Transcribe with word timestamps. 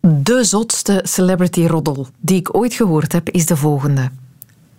De 0.00 0.44
zotste 0.44 1.00
celebrity 1.04 1.66
roddel 1.66 2.08
die 2.20 2.38
ik 2.38 2.56
ooit 2.56 2.74
gehoord 2.74 3.12
heb 3.12 3.30
is 3.30 3.46
de 3.46 3.56
volgende. 3.56 4.10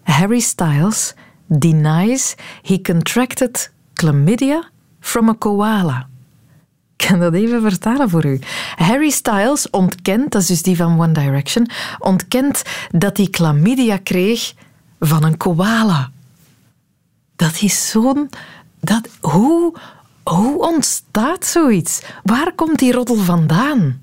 Harry 0.04 0.40
Styles 0.40 1.14
denies 1.46 2.36
he 2.62 2.82
contracted 2.82 3.72
chlamydia 3.94 4.70
from 5.00 5.30
a 5.30 5.34
koala. 5.34 6.08
Ik 6.98 7.08
kan 7.08 7.20
dat 7.20 7.34
even 7.34 7.62
vertalen 7.62 8.10
voor 8.10 8.26
u. 8.26 8.40
Harry 8.76 9.10
Styles 9.10 9.70
ontkent, 9.70 10.32
dat 10.32 10.42
is 10.42 10.48
dus 10.48 10.62
die 10.62 10.76
van 10.76 11.02
One 11.02 11.12
Direction, 11.12 11.70
ontkent 12.00 12.64
dat 12.92 13.18
hij 13.18 13.28
chlamydia 13.32 13.98
kreeg 13.98 14.54
van 15.00 15.24
een 15.24 15.38
koala. 15.38 16.12
Dat 17.36 17.62
is 17.62 17.90
zo'n... 17.90 18.30
Dat, 18.80 19.08
hoe, 19.20 19.74
hoe 20.24 20.60
ontstaat 20.60 21.46
zoiets? 21.46 22.02
Waar 22.24 22.54
komt 22.56 22.80
die 22.80 22.92
roddel 22.92 23.16
vandaan? 23.16 24.02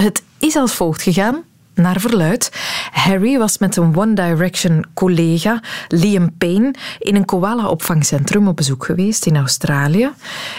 Het 0.00 0.22
is 0.38 0.56
als 0.56 0.74
volgt 0.74 1.02
gegaan 1.02 1.42
naar 1.74 2.00
verluid. 2.00 2.52
Harry 2.92 3.38
was 3.38 3.58
met 3.58 3.76
een 3.76 3.96
One 3.96 4.12
Direction 4.12 4.84
collega, 4.94 5.62
Liam 5.88 6.36
Payne, 6.38 6.74
in 6.98 7.16
een 7.16 7.24
koala-opvangcentrum 7.24 8.48
op 8.48 8.56
bezoek 8.56 8.84
geweest 8.84 9.26
in 9.26 9.36
Australië. 9.36 10.10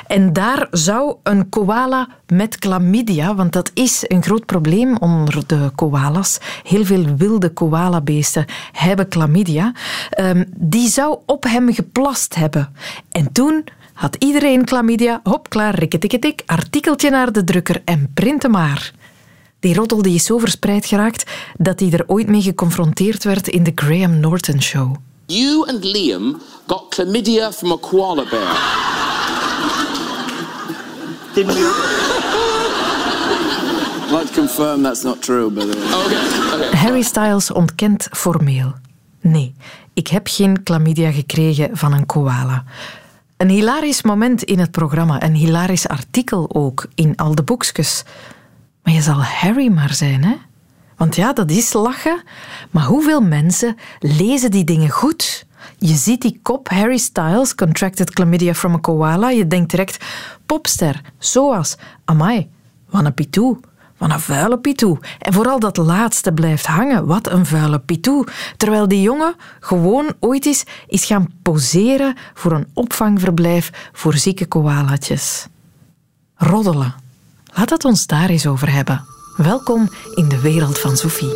En 0.08 0.34
daar 0.34 0.68
zou 0.72 1.16
een 1.24 1.50
koala 1.50 2.08
met 2.28 2.56
chlamydia, 2.60 3.36
want 3.36 3.54
dat 3.54 3.72
is 3.74 4.04
een 4.08 4.24
groot 4.24 4.46
probleem 4.46 4.98
onder 4.98 5.48
de 5.48 5.72
koalas. 5.76 6.38
Heel 6.64 6.86
veel 6.86 7.16
wilde 7.18 7.50
koalabeesten 7.50 8.46
hebben 8.72 9.06
chlamydia. 9.10 9.74
Um, 10.20 10.46
die 10.56 10.90
zou 10.90 11.20
op 11.26 11.44
hem 11.44 11.74
geplast 11.74 12.36
hebben. 12.36 12.76
En 13.12 13.32
toen 13.32 13.64
had 13.94 14.16
iedereen 14.16 14.68
chlamydia. 14.68 15.20
Hop, 15.24 15.50
klaar, 15.50 15.76
rikketikketik, 15.76 16.42
artikeltje 16.46 17.10
naar 17.10 17.32
de 17.32 17.44
drukker 17.44 17.82
en 17.86 18.12
printen 18.14 18.52
maar. 18.52 18.98
Die 19.60 19.76
roddel 19.76 20.02
die 20.02 20.16
is 20.16 20.26
zo 20.26 20.38
verspreid 20.38 20.86
geraakt 20.86 21.32
dat 21.58 21.80
hij 21.80 21.92
er 21.92 22.04
ooit 22.08 22.28
mee 22.28 22.42
geconfronteerd 22.42 23.24
werd 23.24 23.48
in 23.48 23.64
de 23.64 23.72
Graham 23.76 24.20
Norton 24.20 24.62
Show. 24.62 24.96
You 25.26 25.68
and 25.68 25.84
Liam 25.84 26.42
got 26.68 26.86
chlamydia 26.90 27.52
from 27.52 27.72
a 27.72 27.78
koala 27.78 28.24
bear. 28.30 28.58
Didn't? 31.34 31.58
I'd 34.06 34.12
like 34.12 34.28
to 34.28 34.34
confirm 34.34 34.82
that's 34.82 35.04
not 35.04 35.22
true, 35.22 35.50
by 35.52 35.62
the 35.62 35.78
way. 35.78 36.06
Okay, 36.06 36.68
okay. 36.68 36.78
Harry 36.78 37.02
Styles 37.02 37.52
ontkent 37.52 38.08
formeel. 38.12 38.74
Nee, 39.22 39.54
ik 39.94 40.08
heb 40.08 40.28
geen 40.28 40.62
chlamydia 40.64 41.12
gekregen 41.12 41.78
van 41.78 41.94
een 41.94 42.06
koala. 42.06 42.64
Een 43.38 43.50
hilarisch 43.50 44.02
moment 44.02 44.44
in 44.44 44.60
het 44.60 44.72
programma, 44.72 45.24
een 45.24 45.36
hilarisch 45.36 45.88
artikel 45.88 46.50
ook 46.54 46.86
in 46.96 47.16
al 47.16 47.36
de 47.36 47.44
boekjes. 47.44 48.04
Maar 48.90 48.98
je 48.98 49.04
zal 49.04 49.24
Harry 49.24 49.72
maar 49.72 49.94
zijn, 49.94 50.24
hè? 50.24 50.36
Want 50.98 51.16
ja, 51.16 51.34
dat 51.34 51.52
is 51.52 51.74
lachen. 51.74 52.24
Maar 52.72 52.84
hoeveel 52.84 53.22
mensen 53.22 53.76
lezen 54.00 54.52
die 54.52 54.64
dingen 54.64 54.90
goed? 54.90 55.46
Je 55.78 55.94
ziet 55.94 56.22
die 56.22 56.40
kop 56.42 56.70
Harry 56.70 56.98
Styles 56.98 57.56
contracted 57.56 58.10
chlamydia 58.10 58.54
from 58.54 58.74
a 58.74 58.78
koala. 58.78 59.30
Je 59.30 59.48
denkt 59.48 59.70
direct 59.70 60.06
popster, 60.46 61.02
zoals 61.18 61.76
amai, 62.06 62.50
wat 62.90 63.06
een 63.06 63.14
pitoe. 63.14 63.60
Wat 63.98 64.12
een 64.12 64.20
vuile 64.20 64.60
pitoe. 64.60 65.00
En 65.20 65.34
vooral 65.34 65.60
dat 65.60 65.78
laatste 65.78 66.32
blijft 66.32 66.66
hangen. 66.66 67.06
Wat 67.06 67.32
een 67.32 67.46
vuile 67.46 67.80
pitoe. 67.80 68.28
Terwijl 68.58 68.88
die 68.88 69.02
jongen 69.02 69.36
gewoon 69.60 70.14
ooit 70.20 70.46
eens 70.46 70.64
is 70.88 71.06
gaan 71.06 71.30
poseren 71.42 72.16
voor 72.34 72.52
een 72.52 72.68
opvangverblijf 72.74 73.90
voor 73.94 74.14
zieke 74.14 74.46
koalatjes. 74.46 75.48
Roddelen. 76.36 77.08
Laat 77.54 77.70
het 77.70 77.86
ons 77.86 78.08
daar 78.08 78.30
eens 78.30 78.48
over 78.48 78.72
hebben. 78.72 79.06
Welkom 79.36 79.90
in 80.14 80.30
de 80.30 80.42
wereld 80.42 80.80
van 80.80 80.98
Sophie. 80.98 81.34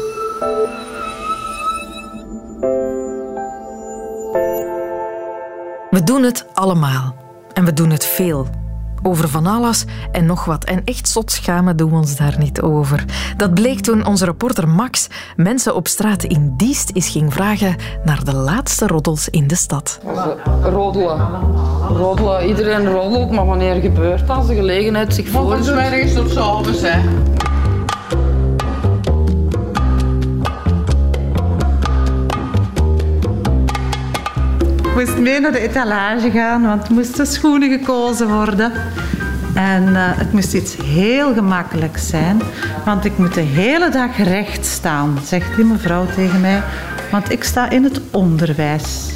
We 5.89 6.01
doen 6.03 6.23
het 6.23 6.45
allemaal. 6.53 7.15
En 7.53 7.65
we 7.65 7.73
doen 7.73 7.89
het 7.89 8.05
veel. 8.05 8.62
Over 9.03 9.29
van 9.29 9.45
alles 9.45 9.85
en 10.11 10.25
nog 10.25 10.45
wat. 10.45 10.63
En 10.63 10.81
echt 10.83 11.09
zot 11.09 11.31
schamen 11.31 11.77
doen 11.77 11.89
we 11.89 11.95
ons 11.95 12.15
daar 12.15 12.35
niet 12.37 12.61
over. 12.61 13.05
Dat 13.37 13.53
bleek 13.53 13.79
toen 13.79 14.05
onze 14.05 14.25
reporter 14.25 14.67
Max 14.69 15.07
mensen 15.35 15.75
op 15.75 15.87
straat 15.87 16.23
in 16.23 16.53
Diest 16.57 16.91
is 16.93 17.09
ging 17.09 17.33
vragen 17.33 17.75
naar 18.03 18.23
de 18.23 18.35
laatste 18.35 18.87
roddels 18.87 19.29
in 19.29 19.47
de 19.47 19.55
stad. 19.55 19.99
Roddelen. 20.63 21.27
Roddelen. 21.87 22.47
Iedereen 22.47 22.87
roddelt, 22.91 23.31
maar 23.31 23.45
wanneer 23.45 23.81
gebeurt 23.81 24.27
dat? 24.27 24.37
Als 24.37 24.47
de 24.47 24.55
gelegenheid 24.55 25.13
zich 25.13 25.27
voordoet. 25.27 25.49
Volgens 25.49 25.75
mij 25.75 25.99
is 25.99 26.15
het 26.15 26.31
s'avonds, 26.31 26.81
hè. 26.81 26.99
Moest 35.05 35.17
mee 35.17 35.39
naar 35.39 35.51
de 35.51 35.59
etalage 35.59 36.31
gaan, 36.31 36.61
want 36.61 36.89
moesten 36.89 37.27
schoenen 37.27 37.69
gekozen 37.69 38.27
worden. 38.27 38.71
En 39.53 39.95
eh, 39.95 40.01
het 40.17 40.33
moest 40.33 40.53
iets 40.53 40.75
heel 40.83 41.33
gemakkelijks 41.33 42.07
zijn, 42.07 42.41
want 42.85 43.05
ik 43.05 43.17
moet 43.17 43.33
de 43.33 43.41
hele 43.41 43.89
dag 43.89 44.17
recht 44.17 44.65
staan, 44.65 45.19
zegt 45.25 45.55
die 45.55 45.65
mevrouw 45.65 46.05
tegen 46.15 46.41
mij, 46.41 46.61
want 47.11 47.31
ik 47.31 47.43
sta 47.43 47.69
in 47.69 47.83
het 47.83 48.01
onderwijs. 48.11 49.11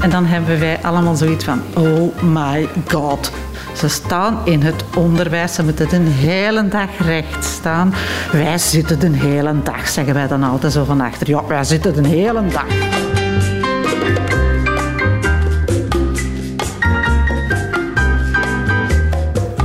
En 0.00 0.10
dan 0.10 0.26
hebben 0.26 0.58
wij 0.58 0.78
allemaal 0.82 1.16
zoiets 1.16 1.44
van, 1.44 1.60
oh 1.74 2.22
my 2.22 2.68
god. 2.92 3.32
Ze 3.76 3.88
staan 3.88 4.38
in 4.44 4.62
het 4.62 4.84
onderwijs, 4.96 5.54
ze 5.54 5.64
moeten 5.64 5.88
de 5.88 5.96
hele 5.96 6.68
dag 6.68 6.88
recht 6.98 7.44
staan. 7.44 7.94
Wij 8.32 8.58
zitten 8.58 8.98
de 8.98 9.10
hele 9.10 9.54
dag, 9.62 9.88
zeggen 9.88 10.14
wij 10.14 10.28
dan 10.28 10.42
altijd 10.42 10.72
zo 10.72 10.84
van 10.84 11.00
achter. 11.00 11.28
Ja, 11.28 11.44
wij 11.46 11.64
zitten 11.64 12.02
de 12.02 12.08
hele 12.08 12.42
dag. 12.46 12.97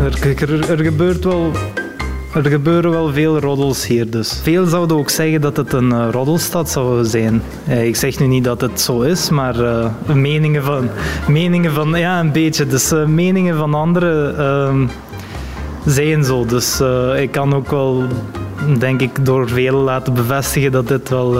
Er, 0.03 0.79
gebeurt 0.83 1.23
wel... 1.23 1.51
Er 2.33 2.45
gebeuren 2.45 2.91
wel 2.91 3.13
veel 3.13 3.39
roddels 3.39 3.87
hier, 3.87 4.09
dus. 4.09 4.39
Veel 4.43 4.65
zouden 4.65 4.97
ook 4.97 5.09
zeggen 5.09 5.41
dat 5.41 5.57
het 5.57 5.73
een 5.73 5.89
uh, 5.89 6.07
roddelstad 6.11 6.69
zou 6.69 7.05
zijn. 7.05 7.41
Eh, 7.67 7.85
ik 7.85 7.95
zeg 7.95 8.19
nu 8.19 8.27
niet 8.27 8.43
dat 8.43 8.61
het 8.61 8.81
zo 8.81 9.01
is, 9.01 9.29
maar 9.29 9.59
uh, 9.59 9.85
meningen, 10.13 10.63
van, 10.63 10.89
meningen 11.27 11.71
van... 11.71 11.95
Ja, 11.95 12.19
een 12.19 12.31
beetje. 12.31 12.67
Dus 12.67 12.93
meningen 13.07 13.57
van 13.57 13.73
anderen 13.73 14.37
ehm, 14.37 14.87
zijn 15.85 16.23
zo. 16.23 16.45
Dus 16.45 16.81
ik 17.15 17.31
kan 17.31 17.53
ook 17.53 17.69
wel, 17.69 18.03
denk 18.79 19.01
ik, 19.01 19.25
door 19.25 19.49
velen 19.49 19.81
laten 19.81 20.13
bevestigen 20.13 20.71
dat 20.71 20.87
dit 20.87 21.09
wel... 21.09 21.37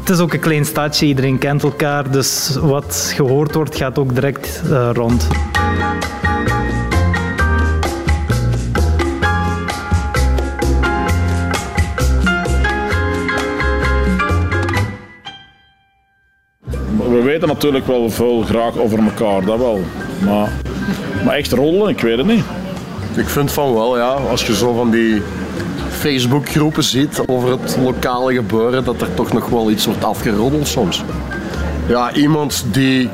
het 0.00 0.10
is 0.10 0.18
ook 0.18 0.32
een 0.32 0.40
klein 0.40 0.64
stadje, 0.64 1.06
iedereen 1.06 1.38
kent 1.38 1.62
elkaar. 1.62 2.10
Dus 2.10 2.58
wat 2.60 3.12
gehoord 3.14 3.54
wordt, 3.54 3.76
gaat 3.76 3.98
ook 3.98 4.14
direct 4.14 4.62
rond. 4.92 5.28
Weten 17.40 17.54
natuurlijk 17.54 17.86
wel 17.86 18.10
veel 18.10 18.42
graag 18.42 18.76
over 18.76 18.98
elkaar, 18.98 19.44
dat 19.44 19.58
wel. 19.58 19.80
Maar, 20.24 20.52
maar 21.24 21.34
echt 21.34 21.52
rollen, 21.52 21.88
ik 21.88 22.00
weet 22.00 22.16
het 22.16 22.26
niet. 22.26 22.44
Ik 23.16 23.28
vind 23.28 23.52
van 23.52 23.74
wel, 23.74 23.98
ja. 23.98 24.10
Als 24.10 24.46
je 24.46 24.56
zo 24.56 24.74
van 24.74 24.90
die 24.90 25.22
Facebookgroepen 25.88 26.82
ziet 26.82 27.22
over 27.26 27.50
het 27.50 27.76
lokale 27.82 28.34
gebeuren, 28.34 28.84
dat 28.84 29.00
er 29.00 29.14
toch 29.14 29.32
nog 29.32 29.48
wel 29.48 29.70
iets 29.70 29.86
wordt 29.86 30.04
afgeroddeld 30.04 30.68
soms. 30.68 31.02
Ja, 31.88 32.14
iemand 32.14 32.64
die 32.72 33.08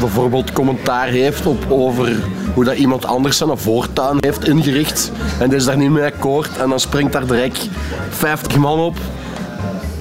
bijvoorbeeld 0.00 0.52
commentaar 0.52 1.08
heeft 1.08 1.46
op, 1.46 1.64
over 1.68 2.16
hoe 2.54 2.64
dat 2.64 2.76
iemand 2.76 3.04
anders 3.04 3.36
zijn 3.36 3.58
voortuin 3.58 4.16
heeft 4.20 4.48
ingericht 4.48 5.12
en 5.38 5.48
die 5.48 5.58
is 5.58 5.64
daar 5.64 5.76
niet 5.76 5.90
mee 5.90 6.04
akkoord 6.04 6.56
en 6.56 6.68
dan 6.68 6.80
springt 6.80 7.12
daar 7.12 7.26
direct 7.26 7.68
50 8.10 8.56
man 8.56 8.78
op 8.78 8.96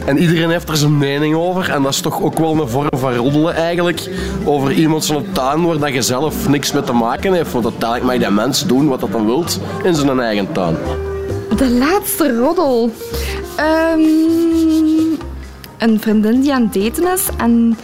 en 0.06 0.18
iedereen 0.18 0.50
heeft 0.50 0.70
er 0.70 0.78
zijn 0.78 0.98
mening 0.98 1.36
over. 1.36 1.70
En 1.70 1.82
dat 1.82 1.94
is 1.94 2.02
toch 2.02 2.22
ook 2.22 2.38
wel 2.38 2.62
een 2.62 2.68
vorm 2.68 2.90
van 2.98 3.16
roddelen 3.16 3.56
eigenlijk. 3.56 4.10
Over 4.46 4.72
iemand 4.72 5.06
zijn 5.06 5.26
tuin 5.32 5.66
waar 5.66 5.78
dat 5.78 5.94
je 5.94 6.02
zelf 6.02 6.48
niks 6.50 6.72
mee 6.72 6.84
te 6.84 6.94
maken 6.94 7.34
heeft. 7.34 7.52
Want 7.52 7.66
uiteindelijk 7.66 8.20
mag 8.20 8.20
dat 8.20 8.46
mens 8.46 8.66
doen 8.66 8.88
wat 8.88 9.00
dat 9.00 9.12
dan 9.12 9.26
wilt 9.26 9.60
in 9.84 9.96
zijn 9.96 10.20
eigen 10.20 10.52
tuin. 10.52 10.76
De 11.56 11.70
laatste 11.70 12.38
roddel. 12.38 12.92
Ehm, 13.56 14.00
een 15.78 16.00
vriendin 16.00 16.42
die 16.42 16.54
aan 16.54 16.70
het 16.72 16.74
daten 16.74 17.14
is. 17.14 17.28
En 17.38 17.78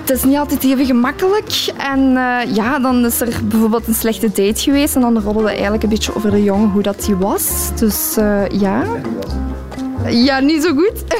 het 0.00 0.10
is 0.10 0.24
niet 0.24 0.36
altijd 0.36 0.64
even 0.64 0.86
gemakkelijk. 0.86 1.72
En 1.76 2.00
uh, 2.00 2.54
ja, 2.54 2.78
dan 2.78 3.04
is 3.04 3.20
er 3.20 3.40
bijvoorbeeld 3.44 3.86
een 3.86 3.94
slechte 3.94 4.26
date 4.26 4.60
geweest. 4.60 4.94
En 4.94 5.00
dan 5.00 5.20
roddelde 5.20 5.50
eigenlijk 5.50 5.82
een 5.82 5.88
beetje 5.88 6.16
over 6.16 6.30
de 6.30 6.42
jongen, 6.42 6.70
hoe 6.70 6.82
dat 6.82 7.04
die 7.04 7.16
was. 7.16 7.70
Dus 7.74 8.16
uh, 8.18 8.48
ja... 8.48 8.84
Ja, 10.08 10.40
niet 10.40 10.62
zo 10.62 10.74
goed. 10.74 11.04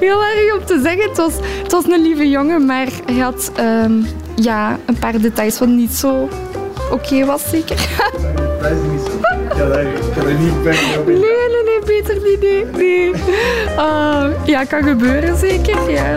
Heel 0.00 0.24
erg 0.24 0.54
om 0.58 0.64
te 0.64 0.80
zeggen. 0.82 1.08
Het 1.08 1.16
was, 1.16 1.32
het 1.62 1.72
was 1.72 1.84
een 1.84 2.02
lieve 2.02 2.28
jongen, 2.28 2.66
maar 2.66 2.88
hij 3.06 3.18
had 3.18 3.52
um, 3.60 4.06
ja, 4.34 4.78
een 4.86 4.98
paar 4.98 5.20
details 5.20 5.58
wat 5.58 5.68
niet 5.68 5.92
zo 5.92 6.28
oké 6.90 7.24
was, 7.24 7.48
zeker. 7.50 7.76
Dat 8.60 8.70
is 8.70 8.78
niet 8.90 9.00
zo. 9.00 9.18
kan 10.14 10.26
er 10.26 10.34
niet 10.34 10.62
bij. 10.62 10.78
Nee, 11.06 11.16
nee, 11.16 11.62
nee, 11.64 11.78
beter 11.86 12.18
niet, 12.22 12.40
nee. 12.40 12.64
nee. 12.76 13.12
Ah, 13.76 14.26
ja, 14.44 14.64
kan 14.64 14.82
gebeuren 14.82 15.38
zeker, 15.38 15.90
ja. 15.90 16.16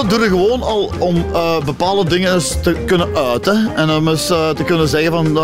Roddelen 0.00 0.30
doe 0.30 0.38
je 0.38 0.46
gewoon 0.46 0.62
al 0.62 0.90
om 0.98 1.24
eh, 1.32 1.64
bepaalde 1.64 2.08
dingen 2.08 2.38
te 2.62 2.76
kunnen 2.86 3.16
uiten. 3.16 3.70
En 3.76 3.90
om 3.90 4.08
eens 4.08 4.30
eh, 4.30 4.48
te 4.48 4.64
kunnen 4.64 4.88
zeggen 4.88 5.12
van... 5.12 5.38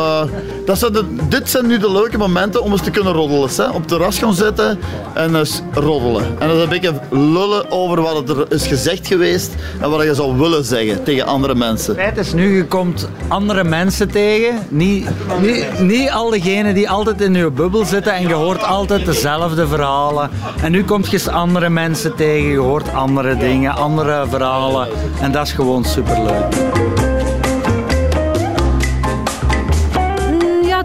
dit 1.29 1.51
zijn 1.51 1.67
nu 1.67 1.79
de 1.79 1.93
leuke 1.93 2.19
momenten 2.19 2.63
om 2.63 2.73
eens 2.73 2.83
te 2.83 2.91
kunnen 2.91 3.13
roddelen. 3.13 3.51
Hè? 3.57 3.69
Op 3.71 3.89
de 3.89 3.97
ras 3.97 4.19
gaan 4.19 4.35
zitten 4.35 4.79
en 5.15 5.35
eens 5.35 5.63
roddelen. 5.73 6.37
En 6.39 6.51
is 6.51 6.63
een 6.63 6.69
beetje 6.69 7.01
lullen 7.11 7.71
over 7.71 8.03
wat 8.03 8.29
er 8.29 8.53
is 8.53 8.67
gezegd 8.67 9.07
geweest 9.07 9.55
en 9.81 9.91
wat 9.91 10.03
je 10.03 10.15
zou 10.15 10.37
willen 10.37 10.65
zeggen 10.65 11.03
tegen 11.03 11.27
andere 11.27 11.55
mensen. 11.55 11.95
Het 11.95 12.03
feit 12.03 12.19
is 12.19 12.33
nu, 12.33 12.57
je 12.57 12.65
komt 12.65 13.09
andere 13.29 13.65
mensen 13.65 14.11
tegen. 14.11 14.59
Niet, 14.69 15.09
niet, 15.41 15.81
niet 15.81 16.11
al 16.11 16.31
diegenen 16.31 16.75
die 16.75 16.91
altijd 16.91 17.21
in 17.21 17.35
je 17.35 17.51
bubbel 17.51 17.85
zitten 17.85 18.13
en 18.13 18.29
je 18.29 18.35
hoort 18.35 18.63
altijd 18.63 19.05
dezelfde 19.05 19.67
verhalen. 19.67 20.31
En 20.63 20.73
nu 20.73 20.85
komt 20.85 21.11
je 21.11 21.31
andere 21.31 21.69
mensen 21.69 22.15
tegen, 22.15 22.49
je 22.51 22.59
hoort 22.59 22.93
andere 22.93 23.37
dingen, 23.37 23.75
andere 23.75 24.25
verhalen. 24.29 24.89
En 25.21 25.33
dat 25.33 25.47
is 25.47 25.53
gewoon 25.53 25.85
superleuk. 25.85 26.55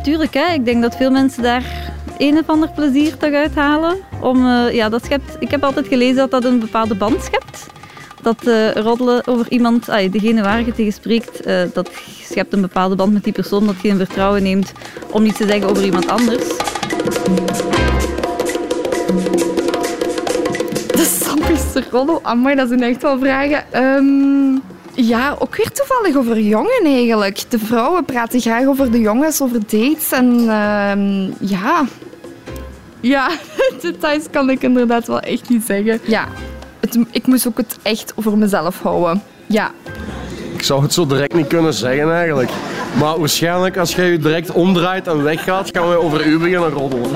Tuurlijk. 0.03 0.33
Hè. 0.33 0.53
Ik 0.53 0.65
denk 0.65 0.81
dat 0.81 0.95
veel 0.95 1.11
mensen 1.11 1.43
daar 1.43 1.93
een 2.17 2.37
of 2.37 2.47
ander 2.47 2.69
plezier 2.71 3.17
toch 3.17 3.33
uithalen. 3.33 3.97
Om, 4.21 4.45
eh, 4.45 4.73
ja, 4.73 4.89
dat 4.89 5.05
schept, 5.05 5.35
ik 5.39 5.51
heb 5.51 5.63
altijd 5.63 5.87
gelezen 5.87 6.15
dat 6.15 6.31
dat 6.31 6.43
een 6.45 6.59
bepaalde 6.59 6.95
band 6.95 7.23
schept. 7.23 7.65
Dat 8.21 8.47
eh, 8.47 8.71
roddelen 8.71 9.27
over 9.27 9.49
iemand, 9.49 9.85
degene 9.85 10.41
waar 10.41 10.65
je 10.65 10.73
tegen 10.73 10.93
spreekt, 10.93 11.41
eh, 11.41 11.61
dat 11.73 11.91
schept 12.23 12.53
een 12.53 12.61
bepaalde 12.61 12.95
band 12.95 13.13
met 13.13 13.23
die 13.23 13.33
persoon. 13.33 13.65
Dat 13.65 13.81
je 13.81 13.87
in 13.87 13.97
vertrouwen 13.97 14.43
neemt 14.43 14.71
om 15.11 15.25
iets 15.25 15.37
te 15.37 15.47
zeggen 15.47 15.69
over 15.69 15.83
iemand 15.83 16.09
anders. 16.09 16.47
De 20.87 21.17
sappigste 21.21 21.83
roddel. 21.91 22.19
Amai, 22.23 22.55
dat 22.55 22.67
zijn 22.67 22.83
echt 22.83 23.01
wel 23.01 23.19
vragen. 23.19 23.71
Ehm, 23.71 24.57
ja, 24.95 25.35
ook 25.39 25.55
weer 25.55 25.71
toevallig 25.71 26.15
over 26.15 26.39
jongen 26.39 26.81
eigenlijk. 26.83 27.43
De 27.49 27.59
vrouwen 27.59 28.05
praten 28.05 28.41
graag 28.41 28.65
over 28.65 28.91
de 28.91 28.99
jongens, 28.99 29.41
over 29.41 29.59
dates. 29.59 30.11
En 30.11 30.39
ehm, 30.39 31.31
ja... 31.39 31.85
Ja, 33.01 33.29
details 33.81 34.23
kan 34.31 34.49
ik 34.49 34.61
inderdaad 34.61 35.07
wel 35.07 35.19
echt 35.19 35.49
niet 35.49 35.63
zeggen. 35.65 35.99
Ja, 36.03 36.27
het, 36.79 36.97
ik 37.11 37.27
moest 37.27 37.47
ook 37.47 37.57
het 37.57 37.77
echt 37.81 38.13
over 38.15 38.37
mezelf 38.37 38.81
houden. 38.81 39.23
Ja. 39.47 39.71
Ik 40.53 40.63
zou 40.63 40.81
het 40.81 40.93
zo 40.93 41.05
direct 41.05 41.33
niet 41.33 41.47
kunnen 41.47 41.73
zeggen 41.73 42.13
eigenlijk. 42.13 42.49
Maar 42.99 43.19
waarschijnlijk 43.19 43.77
als 43.77 43.95
jij 43.95 44.11
je 44.11 44.17
direct 44.17 44.51
omdraait 44.51 45.07
en 45.07 45.23
weggaat, 45.23 45.69
gaan 45.71 45.89
we 45.89 45.95
over 45.95 46.25
u 46.25 46.37
beginnen 46.37 46.69
roddelen. 46.69 47.11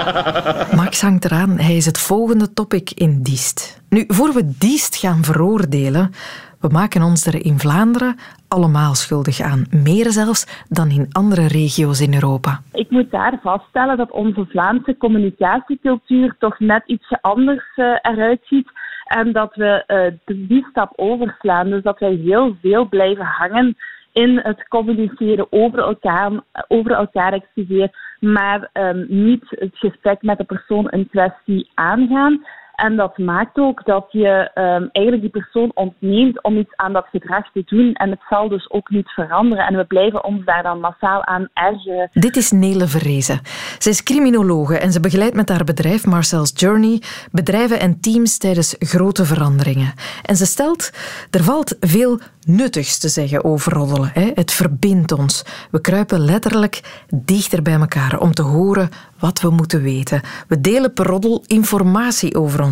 Max 0.76 1.00
hangt 1.00 1.24
eraan. 1.24 1.58
Hij 1.58 1.76
is 1.76 1.86
het 1.86 1.98
volgende 1.98 2.52
topic 2.52 2.90
in 2.94 3.22
Diest. 3.22 3.80
Nu, 3.88 4.04
voor 4.08 4.32
we 4.32 4.50
Diest 4.58 4.96
gaan 4.96 5.24
veroordelen, 5.24 6.14
we 6.60 6.68
maken 6.68 7.02
ons 7.02 7.26
er 7.26 7.44
in 7.44 7.58
Vlaanderen 7.58 8.16
allemaal 8.48 8.94
schuldig 8.94 9.40
aan. 9.40 9.64
Meer 9.70 10.10
zelfs 10.10 10.64
dan 10.68 10.88
in 10.90 11.06
andere 11.12 11.46
regio's 11.46 12.00
in 12.00 12.14
Europa. 12.14 12.60
Ik 12.72 12.90
moet 12.90 13.10
daar 13.10 13.38
vaststellen 13.42 13.96
dat 13.96 14.10
onze 14.10 14.46
Vlaamse 14.48 14.96
communicatiecultuur 14.96 16.36
toch 16.38 16.58
net 16.58 16.82
ietsje 16.86 17.18
anders 17.20 17.64
eh, 17.74 17.84
eruit 18.02 18.40
ziet. 18.44 18.70
En 19.04 19.32
dat 19.32 19.54
we 19.54 19.84
eh, 19.86 20.36
die 20.48 20.66
stap 20.70 20.92
overslaan. 20.96 21.70
Dus 21.70 21.82
dat 21.82 21.98
wij 21.98 22.14
heel 22.14 22.56
veel 22.62 22.88
blijven 22.88 23.24
hangen 23.24 23.76
in 24.12 24.38
het 24.42 24.68
communiceren 24.68 25.46
over 25.50 25.78
elkaar, 25.78 26.30
over 26.68 26.90
elkaar 26.90 27.32
excuseer, 27.32 28.16
maar 28.20 28.68
ehm, 28.72 29.04
niet 29.08 29.44
het 29.48 29.76
gesprek 29.76 30.22
met 30.22 30.38
de 30.38 30.44
persoon 30.44 30.88
in 30.88 31.08
kwestie 31.08 31.70
aangaan. 31.74 32.44
En 32.80 32.96
dat 32.96 33.18
maakt 33.18 33.58
ook 33.58 33.84
dat 33.84 34.06
je 34.10 34.50
ehm, 34.54 34.86
eigenlijk 34.92 35.20
die 35.20 35.42
persoon 35.42 35.70
ontneemt 35.74 36.42
om 36.42 36.56
iets 36.56 36.76
aan 36.76 36.92
dat 36.92 37.06
gedrag 37.10 37.52
te 37.52 37.62
doen. 37.66 37.92
En 37.92 38.10
het 38.10 38.20
zal 38.28 38.48
dus 38.48 38.70
ook 38.70 38.90
niet 38.90 39.08
veranderen. 39.08 39.66
En 39.66 39.76
we 39.76 39.84
blijven 39.84 40.24
ons 40.24 40.44
daar 40.44 40.62
dan 40.62 40.80
massaal 40.80 41.24
aan 41.24 41.48
ergeren. 41.54 42.10
Dit 42.12 42.36
is 42.36 42.50
Nele 42.50 42.86
Verrezen. 42.86 43.40
Zij 43.78 43.92
is 43.92 44.02
criminologe 44.02 44.78
en 44.78 44.92
ze 44.92 45.00
begeleidt 45.00 45.34
met 45.34 45.48
haar 45.48 45.64
bedrijf 45.64 46.06
Marcel's 46.06 46.52
Journey 46.54 47.02
bedrijven 47.32 47.80
en 47.80 48.00
teams 48.00 48.38
tijdens 48.38 48.76
grote 48.78 49.24
veranderingen. 49.24 49.92
En 50.22 50.36
ze 50.36 50.46
stelt, 50.46 50.90
er 51.30 51.42
valt 51.42 51.76
veel 51.80 52.18
nuttigs 52.46 52.98
te 52.98 53.08
zeggen 53.08 53.44
over 53.44 53.72
roddelen. 53.72 54.10
Hè. 54.12 54.30
Het 54.34 54.52
verbindt 54.52 55.12
ons. 55.12 55.44
We 55.70 55.80
kruipen 55.80 56.20
letterlijk 56.20 57.04
dichter 57.14 57.62
bij 57.62 57.74
elkaar 57.74 58.20
om 58.20 58.32
te 58.32 58.42
horen 58.42 58.88
wat 59.18 59.40
we 59.40 59.50
moeten 59.50 59.82
weten. 59.82 60.20
We 60.48 60.60
delen 60.60 60.92
per 60.92 61.06
roddel 61.06 61.44
informatie 61.46 62.34
over 62.34 62.62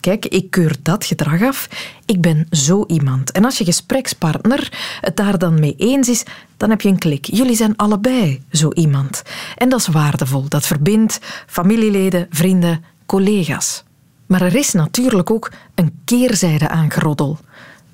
Kijk, 0.00 0.26
ik 0.26 0.50
keur 0.50 0.76
dat 0.82 1.04
gedrag 1.04 1.42
af. 1.42 1.68
Ik 2.06 2.20
ben 2.20 2.46
zo 2.50 2.84
iemand. 2.86 3.32
En 3.32 3.44
als 3.44 3.58
je 3.58 3.64
gesprekspartner 3.64 4.72
het 5.00 5.16
daar 5.16 5.38
dan 5.38 5.60
mee 5.60 5.74
eens 5.76 6.08
is, 6.08 6.24
dan 6.56 6.70
heb 6.70 6.80
je 6.80 6.88
een 6.88 6.98
klik. 6.98 7.24
Jullie 7.24 7.56
zijn 7.56 7.76
allebei 7.76 8.42
zo 8.52 8.72
iemand. 8.72 9.22
En 9.56 9.68
dat 9.68 9.80
is 9.80 9.86
waardevol. 9.86 10.48
Dat 10.48 10.66
verbindt 10.66 11.18
familieleden, 11.46 12.26
vrienden, 12.30 12.84
collega's. 13.06 13.84
Maar 14.26 14.42
er 14.42 14.54
is 14.54 14.72
natuurlijk 14.72 15.30
ook 15.30 15.50
een 15.74 16.00
keerzijde 16.04 16.68
aan 16.68 16.90
geroddel. 16.90 17.38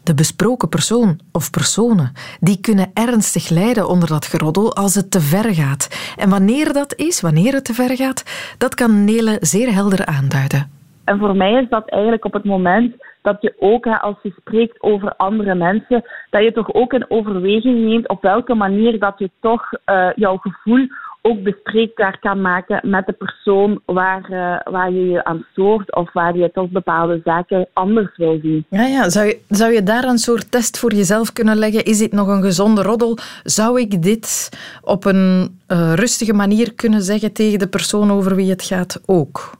De 0.03 0.15
besproken 0.15 0.69
persoon 0.69 1.21
of 1.33 1.51
personen 1.51 2.13
die 2.41 2.61
kunnen 2.61 2.91
ernstig 2.95 3.49
lijden 3.49 3.89
onder 3.89 4.09
dat 4.09 4.27
geroddel 4.27 4.77
als 4.77 4.95
het 4.95 5.11
te 5.11 5.21
ver 5.21 5.55
gaat. 5.55 5.89
En 6.17 6.31
wanneer 6.31 6.73
dat 6.73 6.95
is, 6.97 7.21
wanneer 7.21 7.53
het 7.53 7.65
te 7.65 7.75
ver 7.75 7.97
gaat, 7.97 8.23
dat 8.59 8.75
kan 8.75 9.05
Nele 9.05 9.39
zeer 9.41 9.73
helder 9.73 10.07
aanduiden. 10.07 10.76
En 11.07 11.19
voor 11.19 11.37
mij 11.37 11.53
is 11.53 11.69
dat 11.69 11.89
eigenlijk 11.89 12.25
op 12.25 12.33
het 12.33 12.45
moment 12.45 12.95
dat 13.23 13.37
je 13.41 13.55
ook, 13.59 13.85
hè, 13.85 14.01
als 14.01 14.17
je 14.23 14.33
spreekt 14.41 14.83
over 14.83 15.17
andere 15.17 15.55
mensen, 15.55 16.05
dat 16.31 16.43
je 16.43 16.53
toch 16.53 16.75
ook 16.75 16.93
in 16.93 17.11
overweging 17.11 17.85
neemt 17.85 18.09
op 18.09 18.23
welke 18.23 18.55
manier 18.55 18.99
dat 18.99 19.19
je 19.19 19.31
toch 19.41 19.73
eh, 19.85 20.09
jouw 20.15 20.37
gevoel 20.37 20.87
ook 21.23 21.43
bespreekbaar 21.43 22.19
kan 22.19 22.41
maken 22.41 22.91
met 22.91 23.07
de 23.07 23.13
persoon 23.13 23.81
waar, 23.85 24.25
eh, 24.25 24.73
waar 24.73 24.91
je 24.91 25.09
je 25.09 25.25
aan 25.25 25.47
stoort 25.51 25.95
of 25.95 26.13
waar 26.13 26.37
je 26.37 26.51
toch 26.53 26.71
bepaalde 26.71 27.21
zaken 27.25 27.69
anders 27.73 28.17
wil 28.17 28.39
zien. 28.43 28.65
Ja, 28.69 28.83
ja. 28.83 29.09
Zou, 29.09 29.27
je, 29.27 29.41
zou 29.49 29.73
je 29.73 29.83
daar 29.83 30.05
een 30.05 30.19
soort 30.19 30.51
test 30.51 30.79
voor 30.79 30.93
jezelf 30.93 31.33
kunnen 31.33 31.57
leggen? 31.57 31.85
Is 31.85 31.99
dit 31.99 32.13
nog 32.13 32.29
een 32.29 32.43
gezonde 32.43 32.83
roddel? 32.83 33.19
Zou 33.43 33.81
ik 33.81 34.03
dit 34.03 34.51
op 34.83 35.05
een 35.05 35.59
eh, 35.67 35.93
rustige 35.95 36.33
manier 36.33 36.75
kunnen 36.75 37.03
zeggen 37.03 37.33
tegen 37.33 37.59
de 37.59 37.69
persoon 37.69 38.11
over 38.11 38.35
wie 38.35 38.51
het 38.51 38.63
gaat 38.63 39.03
ook? 39.07 39.51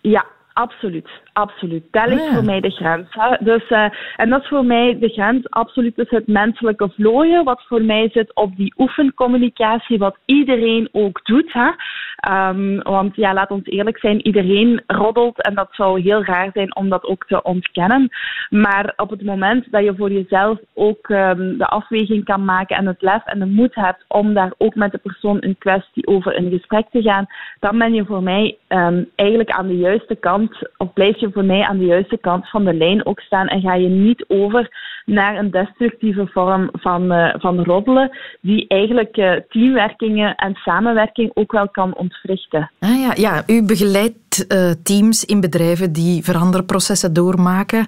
Ja, 0.00 0.24
absoluut. 0.56 1.04
Absoluut. 1.34 1.84
Dat 1.90 2.06
ligt 2.06 2.24
ja. 2.24 2.34
voor 2.34 2.44
mij 2.44 2.60
de 2.60 2.70
grens. 2.70 3.06
Hè. 3.10 3.36
Dus, 3.40 3.66
eh, 3.68 3.86
en 4.16 4.28
dat 4.28 4.42
is 4.42 4.48
voor 4.48 4.64
mij 4.64 4.98
de 4.98 5.08
grens 5.08 5.50
absoluut 5.50 5.96
tussen 5.96 6.16
het 6.16 6.26
menselijke 6.26 6.90
vlooien, 6.90 7.44
wat 7.44 7.62
voor 7.66 7.82
mij 7.82 8.08
zit 8.12 8.34
op 8.34 8.56
die 8.56 8.74
oefencommunicatie, 8.76 9.98
wat 9.98 10.16
iedereen 10.24 10.88
ook 10.92 11.20
doet. 11.24 11.52
Hè. 11.52 11.70
Ehm, 12.16 12.78
want 12.82 13.16
ja, 13.16 13.34
laat 13.34 13.50
ons 13.50 13.64
eerlijk 13.64 13.98
zijn, 13.98 14.26
iedereen 14.26 14.82
roddelt 14.86 15.42
en 15.42 15.54
dat 15.54 15.68
zou 15.70 16.00
heel 16.00 16.24
raar 16.24 16.50
zijn 16.52 16.76
om 16.76 16.88
dat 16.88 17.04
ook 17.04 17.26
te 17.26 17.42
ontkennen. 17.42 18.08
Maar 18.50 18.92
op 18.96 19.10
het 19.10 19.24
moment 19.24 19.66
dat 19.70 19.84
je 19.84 19.94
voor 19.96 20.12
jezelf 20.12 20.58
ook 20.74 21.08
ehm, 21.08 21.56
de 21.56 21.66
afweging 21.66 22.24
kan 22.24 22.44
maken 22.44 22.76
en 22.76 22.86
het 22.86 23.02
lef 23.02 23.24
en 23.24 23.38
de 23.38 23.46
moed 23.46 23.74
hebt 23.74 24.04
om 24.08 24.34
daar 24.34 24.52
ook 24.58 24.74
met 24.74 24.92
de 24.92 24.98
persoon 24.98 25.40
in 25.40 25.58
kwestie 25.58 26.06
over 26.06 26.34
in 26.34 26.50
gesprek 26.50 26.86
te 26.90 27.02
gaan, 27.02 27.26
dan 27.60 27.78
ben 27.78 27.94
je 27.94 28.04
voor 28.04 28.22
mij 28.22 28.56
ehm, 28.66 29.02
eigenlijk 29.14 29.50
aan 29.50 29.66
de 29.66 29.76
juiste 29.76 30.14
kant, 30.14 30.56
of 30.76 30.92
blijf 30.92 31.20
je 31.20 31.23
voor 31.32 31.44
mij 31.44 31.62
aan 31.62 31.78
de 31.78 31.84
juiste 31.84 32.18
kant 32.18 32.50
van 32.50 32.64
de 32.64 32.74
lijn 32.74 33.06
ook 33.06 33.20
staan 33.20 33.46
en 33.46 33.60
ga 33.60 33.74
je 33.74 33.88
niet 33.88 34.24
over 34.28 34.68
naar 35.04 35.36
een 35.38 35.50
destructieve 35.50 36.26
vorm 36.26 36.68
van, 36.72 37.12
eh, 37.12 37.34
van 37.38 37.64
roddelen, 37.64 38.10
die 38.40 38.68
eigenlijk 38.68 39.16
eh, 39.16 39.32
teamwerkingen 39.48 40.34
en 40.34 40.54
samenwerking 40.54 41.30
ook 41.34 41.52
wel 41.52 41.68
kan 41.68 41.96
ontwrichten. 41.96 42.70
Ah, 42.78 43.00
ja, 43.00 43.12
ja, 43.14 43.42
u 43.46 43.64
begeleidt 43.64 44.46
eh, 44.48 44.70
teams 44.82 45.24
in 45.24 45.40
bedrijven 45.40 45.92
die 45.92 46.24
veranderprocessen 46.24 47.12
doormaken. 47.12 47.86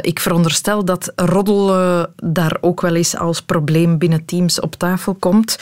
Ik 0.00 0.20
veronderstel 0.20 0.84
dat 0.84 1.12
roddel 1.16 1.74
eh, 1.74 2.04
daar 2.16 2.56
ook 2.60 2.80
wel 2.80 2.94
eens 2.94 3.16
als 3.16 3.42
probleem 3.42 3.98
binnen 3.98 4.24
teams 4.24 4.60
op 4.60 4.74
tafel 4.74 5.14
komt. 5.14 5.58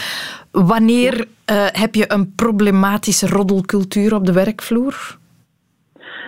Wanneer 0.51 1.27
heb 1.73 1.95
je 1.95 2.13
een 2.13 2.35
problematische 2.35 3.27
roddelcultuur 3.27 4.15
op 4.15 4.27
de 4.27 4.33
werkvloer? 4.33 5.21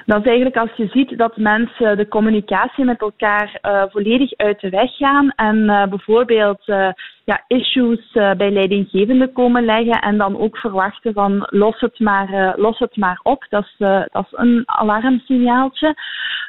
Dat 0.07 0.21
is 0.21 0.27
eigenlijk 0.27 0.57
als 0.57 0.71
je 0.77 0.87
ziet 0.87 1.19
dat 1.19 1.37
mensen 1.37 1.97
de 1.97 2.09
communicatie 2.09 2.85
met 2.85 3.01
elkaar 3.01 3.59
eh, 3.61 3.83
volledig 3.89 4.37
uit 4.37 4.61
de 4.61 4.69
weg 4.69 4.97
gaan 4.97 5.31
en 5.31 5.69
eh, 5.69 5.87
bijvoorbeeld 5.87 6.69
eh, 6.69 6.89
ja, 7.25 7.45
issues 7.47 8.13
bij 8.13 8.51
leidinggevenden 8.51 9.33
komen 9.33 9.65
leggen 9.65 10.01
en 10.01 10.19
dan 10.19 10.39
ook 10.39 10.57
verwachten 10.57 11.13
van 11.13 11.47
los 11.51 11.81
het 11.81 11.99
maar, 11.99 12.55
los 12.57 12.79
het 12.79 12.97
maar 12.97 13.21
op. 13.23 13.47
Dat 13.49 13.65
is, 13.65 13.75
dat 14.13 14.27
is 14.31 14.33
een 14.39 14.63
alarmsignaaltje. 14.67 15.95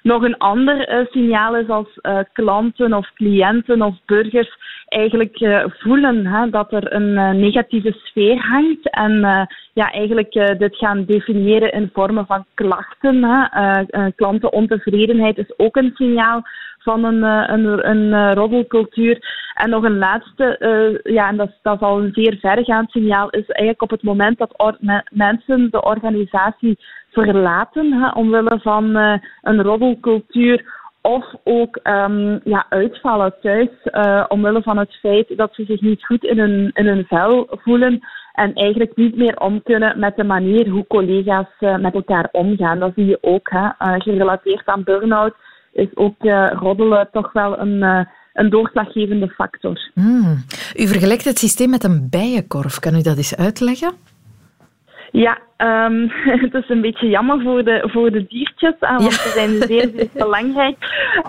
Nog 0.01 0.23
een 0.23 0.37
ander 0.37 1.07
signaal 1.11 1.55
is 1.55 1.67
als 1.67 1.99
klanten 2.33 2.93
of 2.93 3.13
cliënten 3.13 3.81
of 3.81 3.95
burgers 4.05 4.57
eigenlijk 4.85 5.37
voelen 5.79 6.25
hè, 6.25 6.49
dat 6.49 6.73
er 6.73 6.93
een 6.93 7.39
negatieve 7.39 7.95
sfeer 8.03 8.37
hangt 8.37 8.89
en 8.89 9.19
ja, 9.73 9.91
eigenlijk 9.91 10.31
dit 10.57 10.75
gaan 10.75 11.05
definiëren 11.05 11.71
in 11.71 11.89
vormen 11.93 12.25
van 12.25 12.45
klachten. 12.53 13.23
Hè. 13.23 14.11
klantenontevredenheid 14.15 15.37
is 15.37 15.53
ook 15.57 15.75
een 15.75 15.91
signaal 15.95 16.43
van 16.85 17.03
een, 17.03 17.23
eh, 17.23 17.43
een, 17.55 17.89
een 17.89 18.13
eh. 18.13 19.17
En 19.53 19.69
nog 19.69 19.83
een 19.83 19.97
laatste, 19.97 20.57
uh, 20.59 21.13
ja, 21.13 21.27
en 21.27 21.37
dat, 21.37 21.51
dat 21.61 21.75
is 21.75 21.81
al 21.81 21.99
een 21.99 22.13
zeer 22.13 22.37
vergaand 22.39 22.91
signaal, 22.91 23.29
is 23.29 23.47
eigenlijk 23.47 23.81
op 23.81 23.89
het 23.89 24.03
moment 24.03 24.37
dat 24.37 24.77
mensen 25.09 25.71
de 25.71 25.83
organisatie 25.83 26.79
verlaten, 27.11 27.93
hè, 27.93 28.09
omwille 28.09 28.59
van 28.61 28.95
een 29.41 29.61
roddelcultuur, 29.61 30.73
of 31.01 31.25
ook 31.43 31.79
um, 31.83 32.39
ja, 32.43 32.65
uitvallen 32.69 33.33
thuis, 33.41 33.69
omwille 34.27 34.61
van 34.61 34.77
het 34.77 34.93
feit 34.93 35.37
dat 35.37 35.53
ze 35.53 35.65
zich 35.65 35.81
niet 35.81 36.05
goed 36.05 36.23
in 36.23 36.39
hun, 36.39 36.71
in 36.73 36.85
hun 36.85 37.05
vel 37.07 37.47
voelen 37.49 37.99
en 38.33 38.53
eigenlijk 38.53 38.95
niet 38.95 39.15
meer 39.15 39.39
om 39.39 39.63
kunnen 39.63 39.99
met 39.99 40.15
de 40.15 40.23
manier 40.23 40.69
hoe 40.69 40.87
collega's 40.87 41.49
met 41.59 41.93
elkaar 41.93 42.29
omgaan. 42.31 42.79
Dat 42.79 42.91
zie 42.95 43.05
je 43.05 43.17
ook, 43.21 43.49
hè, 43.49 43.69
gerelateerd 43.99 44.65
aan 44.65 44.83
burn-out 44.83 45.35
is 45.75 45.95
ook 45.95 46.23
uh, 46.23 46.51
roddelen 46.51 47.09
toch 47.11 47.33
wel 47.33 47.59
een, 47.59 47.81
uh, 47.81 48.05
een 48.33 48.49
doorslaggevende 48.49 49.27
factor. 49.27 49.91
Hmm. 49.93 50.45
U 50.75 50.87
vergelijkt 50.87 51.25
het 51.25 51.39
systeem 51.39 51.69
met 51.69 51.83
een 51.83 52.07
bijenkorf. 52.09 52.79
Kan 52.79 52.95
u 52.95 53.01
dat 53.01 53.17
eens 53.17 53.35
uitleggen? 53.35 53.93
Ja, 55.11 55.39
um, 55.57 56.09
het 56.45 56.53
is 56.53 56.69
een 56.69 56.81
beetje 56.81 57.09
jammer 57.09 57.41
voor 57.41 57.63
de, 57.63 57.83
voor 57.91 58.11
de 58.11 58.25
diertjes, 58.27 58.73
uh, 58.81 58.89
want 58.97 59.13
ze 59.13 59.29
zijn 59.29 59.49
zeer, 59.49 59.89
zeer 59.95 60.09
belangrijk. 60.25 60.77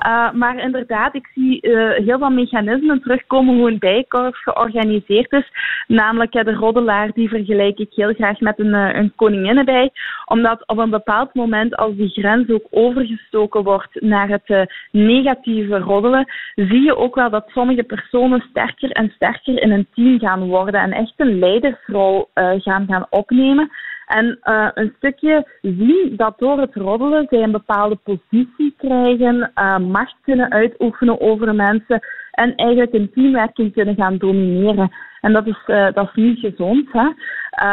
Uh, 0.07 0.33
maar 0.33 0.59
inderdaad, 0.59 1.15
ik 1.15 1.29
zie 1.35 1.67
uh, 1.67 1.91
heel 1.91 2.19
wat 2.19 2.31
mechanismen 2.31 3.03
terugkomen 3.03 3.57
hoe 3.57 3.71
een 3.71 3.79
bijenkorf 3.79 4.37
georganiseerd 4.37 5.33
is. 5.33 5.51
Namelijk 5.87 6.33
de 6.33 6.55
roddelaar, 6.55 7.11
die 7.13 7.29
vergelijk 7.29 7.79
ik 7.79 7.93
heel 7.95 8.13
graag 8.13 8.41
met 8.41 8.59
een, 8.59 8.73
een 8.73 9.13
koninginnenbij. 9.15 9.91
Omdat 10.25 10.67
op 10.67 10.79
een 10.79 10.91
bepaald 10.91 11.35
moment, 11.35 11.77
als 11.77 11.97
die 11.97 12.09
grens 12.09 12.51
ook 12.51 12.67
overgestoken 12.71 13.63
wordt 13.63 14.01
naar 14.01 14.29
het 14.29 14.69
negatieve 14.91 15.79
roddelen, 15.79 16.33
zie 16.55 16.83
je 16.83 16.97
ook 16.97 17.15
wel 17.15 17.31
dat 17.31 17.49
sommige 17.49 17.83
personen 17.83 18.45
sterker 18.51 18.91
en 18.91 19.13
sterker 19.15 19.63
in 19.63 19.71
een 19.71 19.87
team 19.95 20.19
gaan 20.19 20.49
worden 20.49 20.81
en 20.81 20.93
echt 20.93 21.15
een 21.17 21.39
leidersrol 21.39 22.29
gaan 22.35 22.87
gaan 22.89 23.07
opnemen. 23.11 23.71
En 24.07 24.39
uh, 24.45 24.69
een 24.75 24.93
stukje 24.97 25.47
zien 25.61 26.13
dat 26.17 26.39
door 26.39 26.59
het 26.59 26.75
roddelen 26.75 27.27
zij 27.31 27.43
een 27.43 27.53
bepaalde 27.53 27.97
positie 27.97 28.75
krijgen, 28.77 29.53
uh, 29.55 29.79
macht 29.79 30.17
kunnen 30.23 30.51
uitoefenen 30.51 31.21
over 31.21 31.55
mensen 31.55 32.01
en 32.31 32.55
eigenlijk 32.55 32.93
een 32.93 33.11
teamwerking 33.15 33.73
kunnen 33.73 33.95
gaan 33.95 34.19
domineren. 34.19 34.91
En 35.21 35.33
dat 35.33 35.47
is, 35.47 35.59
uh, 35.67 35.93
dat 35.93 36.09
is 36.09 36.15
niet 36.15 36.39
gezond. 36.39 36.93
Hè? 36.93 37.05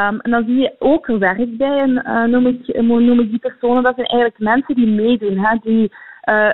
Um, 0.08 0.20
en 0.20 0.32
dan 0.32 0.46
zie 0.46 0.56
je 0.56 0.75
ook 0.80 1.08
werkbijen, 1.08 2.04
noem, 2.32 2.48
ik, 2.48 2.82
noem 2.82 3.20
ik 3.20 3.30
die 3.30 3.40
personen. 3.40 3.84
Dat 3.84 3.96
zijn 3.96 4.08
eigenlijk 4.08 4.40
mensen 4.40 4.75
die 4.75 4.88
meedoen, 4.88 5.38
hè? 5.38 5.58
die 5.62 5.92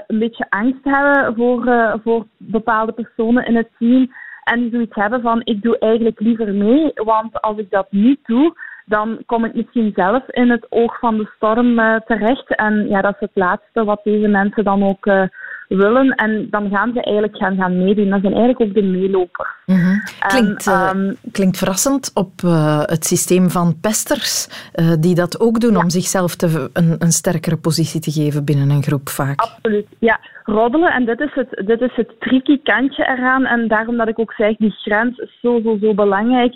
een 0.08 0.20
beetje 0.20 0.46
angst 0.50 0.84
hebben 0.84 1.36
voor, 1.36 2.00
voor 2.04 2.26
bepaalde 2.38 2.92
personen 2.92 3.46
in 3.46 3.56
het 3.56 3.70
team. 3.78 4.12
En 4.44 4.60
die 4.60 4.70
zoiets 4.72 4.96
hebben 4.96 5.22
van, 5.22 5.42
ik 5.44 5.62
doe 5.62 5.78
eigenlijk 5.78 6.20
liever 6.20 6.54
mee, 6.54 6.92
want 6.94 7.42
als 7.42 7.58
ik 7.58 7.70
dat 7.70 7.88
niet 7.92 8.20
doe, 8.24 8.54
dan 8.90 9.20
kom 9.26 9.46
ik 9.46 9.54
misschien 9.54 9.92
zelf 9.96 10.24
in 10.30 10.50
het 10.50 10.66
oog 10.70 11.00
van 11.00 11.18
de 11.18 11.30
storm 11.36 11.80
uh, 11.80 11.96
terecht. 12.06 12.56
En 12.56 12.88
ja, 12.88 13.02
dat 13.02 13.14
is 13.14 13.20
het 13.20 13.32
laatste 13.34 13.84
wat 13.84 14.00
deze 14.04 14.28
mensen 14.28 14.64
dan 14.64 14.84
ook 14.84 15.06
uh, 15.06 15.24
willen. 15.68 16.16
En 16.16 16.48
dan 16.50 16.70
gaan 16.70 16.92
ze 16.94 17.04
eigenlijk 17.04 17.38
gaan, 17.38 17.56
gaan 17.56 17.84
meedoen. 17.84 18.10
Dat 18.10 18.22
zijn 18.22 18.34
eigenlijk 18.34 18.62
ook 18.62 18.74
de 18.74 18.84
meelopers. 18.84 19.50
Mm 19.66 19.76
-hmm. 19.76 20.02
klinkt, 20.28 20.68
um, 20.68 21.16
klinkt 21.32 21.58
verrassend 21.58 22.12
op 22.14 22.32
het 22.86 23.06
systeem 23.06 23.50
van 23.50 23.80
pesters, 23.80 24.48
die 25.00 25.16
dat 25.16 25.40
ook 25.40 25.60
doen 25.60 25.74
ja. 25.74 25.80
om 25.80 25.90
zichzelf 25.90 26.36
te, 26.36 26.70
een, 26.74 26.96
een 27.00 27.12
sterkere 27.12 27.58
positie 27.58 28.02
te 28.02 28.12
geven 28.12 28.46
binnen 28.46 28.70
een 28.70 28.84
groep 28.84 29.10
vaak. 29.10 29.40
Absoluut, 29.40 29.88
ja. 30.00 30.20
Roddelen, 30.44 30.92
en 30.92 31.06
dit 31.06 31.20
is, 31.20 31.34
het, 31.34 31.62
dit 31.66 31.82
is 31.82 31.96
het 31.96 32.20
tricky 32.20 32.60
kantje 32.64 33.08
eraan. 33.08 33.46
En 33.46 33.68
daarom 33.68 33.98
dat 33.98 34.08
ik 34.08 34.20
ook 34.20 34.34
zeg, 34.34 34.56
die 34.56 34.72
grens 34.72 35.18
is 35.18 35.40
zo, 35.42 35.62
zo, 35.62 35.78
zo 35.82 35.94
belangrijk. 35.94 36.54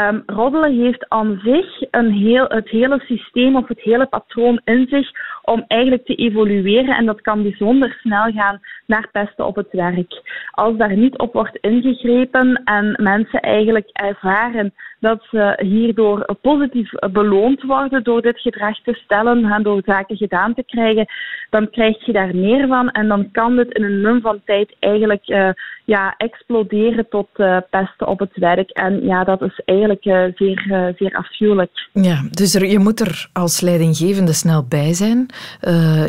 Um, 0.00 0.22
roddelen 0.26 0.80
heeft 0.80 1.08
aan 1.08 1.40
zich 1.44 1.82
een 1.90 2.12
heel, 2.12 2.44
het 2.48 2.68
hele 2.68 3.02
systeem 3.06 3.56
of 3.56 3.68
het 3.68 3.80
hele 3.80 4.06
patroon 4.06 4.60
in 4.64 4.86
zich 4.88 5.10
om 5.42 5.64
eigenlijk 5.66 6.04
te 6.06 6.14
evolueren. 6.14 6.96
En 6.96 7.06
dat 7.06 7.20
kan 7.20 7.42
bijzonder 7.42 7.96
snel 8.00 8.32
gaan 8.32 8.60
naar 8.86 9.08
pesten 9.12 9.46
op 9.46 9.56
het 9.56 9.68
werk. 9.70 10.22
Als 10.50 10.76
daar 10.76 10.96
niet 10.96 11.18
op 11.18 11.32
wordt 11.32 11.58
ingegrepen 11.60 12.62
en 12.64 12.98
mensen 13.02 13.40
eigenlijk 13.40 13.88
ervaren 13.92 14.74
dat 15.00 15.26
ze 15.30 15.58
hierdoor 15.62 16.36
positief 16.40 16.90
beloond 17.12 17.62
worden 17.62 18.02
door 18.02 18.22
dit 18.22 18.40
gedrag 18.40 18.82
te 18.82 18.94
stellen 18.94 19.44
en 19.44 19.62
door 19.62 19.82
zaken 19.84 20.16
gedaan 20.16 20.54
te 20.54 20.64
krijgen, 20.64 21.06
dan 21.50 21.70
krijg 21.70 22.04
je 22.04 22.12
daar 22.12 22.36
meer 22.36 22.66
van 22.66 22.90
en 22.90 23.08
dan 23.08 23.30
kan 23.30 23.56
dit 23.56 23.72
in 23.72 23.84
een 23.84 24.00
mum 24.00 24.20
van 24.20 24.42
tijd 24.44 24.76
eigenlijk 24.78 25.28
uh, 25.28 25.48
ja, 25.96 26.14
exploderen 26.16 27.08
tot 27.08 27.28
uh, 27.36 27.56
pesten 27.70 28.06
op 28.06 28.18
het 28.18 28.36
werk. 28.36 28.70
En 28.70 29.04
ja, 29.04 29.24
dat 29.24 29.42
is 29.42 29.60
eigenlijk 29.64 30.04
uh, 30.04 30.24
zeer, 30.34 30.92
zeer 30.98 31.14
afschuwelijk. 31.14 31.70
Ja, 31.92 32.22
dus 32.30 32.54
er, 32.54 32.66
je 32.66 32.78
moet 32.78 33.00
er 33.00 33.28
als 33.32 33.60
leidinggevende 33.60 34.32
snel 34.32 34.64
bij 34.68 34.92
zijn. 34.92 35.26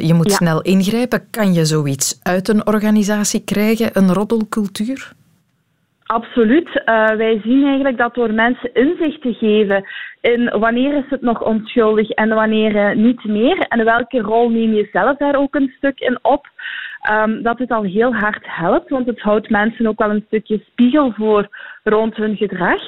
je 0.08 0.14
moet 0.14 0.30
ja. 0.30 0.36
snel 0.36 0.62
ingrijpen. 0.62 1.30
Kan 1.30 1.54
je 1.54 1.66
zoiets 1.66 2.20
uit 2.24 2.48
een 2.48 2.68
organisatie 2.68 3.44
krijgen, 3.44 3.90
een 3.94 4.14
roddelcultuur? 4.14 5.14
Absoluut. 6.04 6.68
Uh, 6.68 7.10
wij 7.10 7.40
zien 7.44 7.64
eigenlijk 7.66 7.98
dat 7.98 8.14
door 8.14 8.34
mensen 8.34 8.74
inzicht 8.74 9.22
te 9.22 9.34
geven 9.34 9.86
in 10.32 10.60
wanneer 10.60 10.98
is 10.98 11.10
het 11.10 11.22
nog 11.22 11.42
onschuldig 11.42 12.10
en 12.10 12.30
wanneer 12.30 12.76
uh, 12.76 12.96
niet 12.96 13.24
meer 13.24 13.58
en 13.58 13.86
welke 13.86 14.22
rol 14.22 14.50
neem 14.50 14.74
je 14.74 14.90
zelf 14.92 15.18
daar 15.18 15.36
ook 15.36 15.56
een 15.56 15.74
stuk 15.78 16.00
in 16.00 16.20
op, 16.22 16.48
um, 17.12 17.42
dat 17.42 17.60
het 17.60 17.72
al 17.72 17.84
heel 17.84 18.16
hard 18.16 18.44
helpt, 18.46 18.90
want 18.90 19.08
het 19.08 19.22
houdt 19.22 19.50
mensen 19.50 19.88
ook 19.88 20.00
wel 20.00 20.10
een 20.10 20.24
stukje 20.28 20.64
spiegel 20.72 21.12
voor 21.12 21.48
rond 21.84 22.16
hun 22.16 22.36
gedrag. 22.36 22.82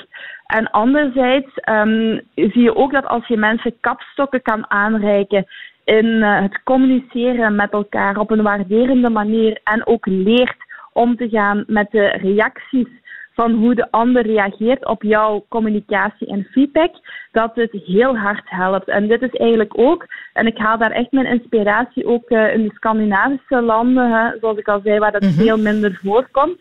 En 0.46 0.72
anderzijds 0.72 1.50
um, 1.70 2.22
zie 2.36 2.62
je 2.62 2.76
ook 2.76 2.92
dat 2.92 3.06
als 3.06 3.28
je 3.28 3.38
mensen 3.38 3.80
kapstokken 3.80 4.42
kan 4.42 4.72
aanreiken 4.72 5.46
in 5.84 6.06
uh, 6.06 6.42
het 6.42 6.64
communiceren 6.64 7.56
met 7.56 7.72
elkaar 7.72 8.18
op 8.18 8.32
een 8.32 8.42
waarderende 8.42 9.10
manier 9.10 9.60
en 9.64 9.88
ook 9.88 10.06
leert 10.06 10.58
om 10.94 11.16
te 11.16 11.30
gaan 11.30 11.64
met 11.68 11.92
de 11.92 12.08
reacties 12.08 12.88
van 13.36 13.54
hoe 13.54 13.76
de 13.76 13.92
ander 13.92 14.26
reageert 14.26 14.86
op 14.86 15.04
jouw 15.04 15.46
communicatie 15.50 16.28
en 16.28 16.48
feedback, 16.52 16.92
dat 17.32 17.56
het 17.56 17.72
heel 17.72 18.18
hard 18.18 18.44
helpt. 18.46 18.88
En 18.88 19.08
dit 19.08 19.22
is 19.22 19.30
eigenlijk 19.34 19.78
ook, 19.78 20.06
en 20.34 20.48
ik 20.48 20.58
haal 20.58 20.78
daar 20.78 20.92
echt 20.92 21.12
mijn 21.12 21.26
inspiratie 21.26 22.06
ook 22.06 22.30
uh, 22.30 22.54
in 22.54 22.64
de 22.64 22.74
Scandinavische 22.74 23.62
landen, 23.62 24.12
hè, 24.12 24.40
zoals 24.40 24.58
ik 24.58 24.68
al 24.68 24.82
zei, 24.84 25.00
waar 25.00 25.12
dat 25.12 25.22
mm 25.22 25.28
-hmm. 25.28 25.38
veel 25.38 25.58
minder 25.58 26.00
voorkomt, 26.04 26.60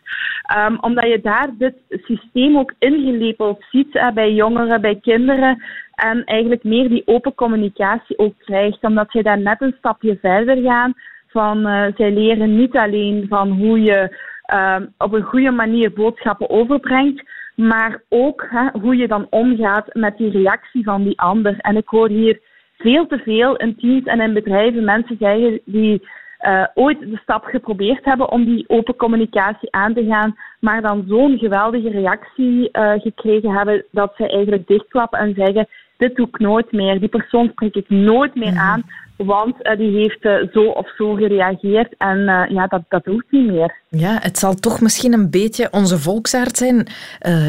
um, 0.57 0.79
omdat 0.81 1.05
je 1.05 1.21
daar 1.21 1.49
dit 1.59 1.75
systeem 1.91 2.59
ook 2.59 2.75
ingelepeld 2.79 3.65
ziet 3.71 3.93
hè, 3.93 4.13
bij 4.13 4.33
jongeren, 4.33 4.81
bij 4.81 4.99
kinderen, 5.03 5.63
en 5.95 6.25
eigenlijk 6.25 6.65
meer 6.65 6.89
die 6.89 7.03
open 7.07 7.35
communicatie 7.35 8.19
ook 8.19 8.35
krijgt, 8.39 8.83
omdat 8.83 9.13
je 9.13 9.23
daar 9.23 9.41
net 9.41 9.61
een 9.61 9.75
stapje 9.79 10.19
verder 10.21 10.57
gaat 10.57 10.93
van 11.29 11.59
uh, 11.67 11.85
zij 11.97 12.13
leren 12.13 12.57
niet 12.57 12.77
alleen 12.77 13.27
van 13.29 13.51
hoe 13.51 13.81
je 13.83 14.17
uh, 14.53 14.77
op 14.99 15.13
een 15.13 15.23
goede 15.23 15.51
manier 15.51 15.93
boodschappen 15.93 16.51
overbrengt, 16.51 17.23
maar 17.55 18.03
ook 18.09 18.47
hè, 18.51 18.81
hoe 18.81 18.97
je 18.97 19.09
dan 19.09 19.27
omgaat 19.31 19.95
met 19.95 20.17
die 20.17 20.31
reactie 20.31 20.85
van 20.85 21.03
die 21.03 21.21
ander. 21.21 21.57
En 21.59 21.77
ik 21.77 21.89
hoor 21.89 22.09
hier 22.09 22.41
veel 22.79 23.07
te 23.07 23.19
veel 23.19 23.57
in 23.57 23.77
teams 23.77 24.05
en 24.05 24.21
in 24.21 24.33
bedrijven 24.33 24.85
mensen 24.85 25.17
zeggen 25.19 25.61
die 25.65 26.09
uh, 26.41 26.67
ooit 26.75 27.01
de 27.01 27.19
stap 27.23 27.45
geprobeerd 27.45 28.05
hebben 28.05 28.31
om 28.31 28.45
die 28.45 28.65
open 28.69 28.97
communicatie 28.97 29.73
aan 29.73 29.95
te 29.95 30.05
gaan, 30.05 30.37
maar 30.61 30.83
dan 30.83 31.05
zo'n 31.09 31.39
geweldige 31.39 31.91
reactie 31.91 32.69
uh, 32.73 32.93
gekregen 32.93 33.51
hebben 33.51 33.85
dat 33.91 34.13
ze 34.17 34.29
eigenlijk 34.29 34.67
dichtklappen 34.67 35.19
en 35.19 35.35
zeggen: 35.35 35.67
Dit 35.97 36.17
doe 36.17 36.27
ik 36.27 36.39
nooit 36.39 36.73
meer, 36.73 37.01
die 37.01 37.09
persoon 37.09 37.49
spreek 37.49 37.75
ik 37.75 37.89
nooit 37.89 38.35
meer 38.35 38.57
aan, 38.57 38.83
want 39.17 39.55
uh, 39.63 39.77
die 39.77 39.97
heeft 39.97 40.25
uh, 40.25 40.53
zo 40.53 40.65
of 40.65 40.95
zo 40.97 41.15
gereageerd 41.15 41.95
en 41.99 42.19
uh, 42.19 42.45
ja, 42.49 42.67
dat, 42.67 42.83
dat 42.89 43.05
hoeft 43.05 43.27
niet 43.31 43.47
meer. 43.47 43.75
Ja, 43.89 44.19
het 44.21 44.39
zal 44.39 44.55
toch 44.55 44.81
misschien 44.81 45.13
een 45.13 45.31
beetje 45.31 45.69
onze 45.71 45.99
volksaard 45.99 46.57
zijn. 46.57 46.87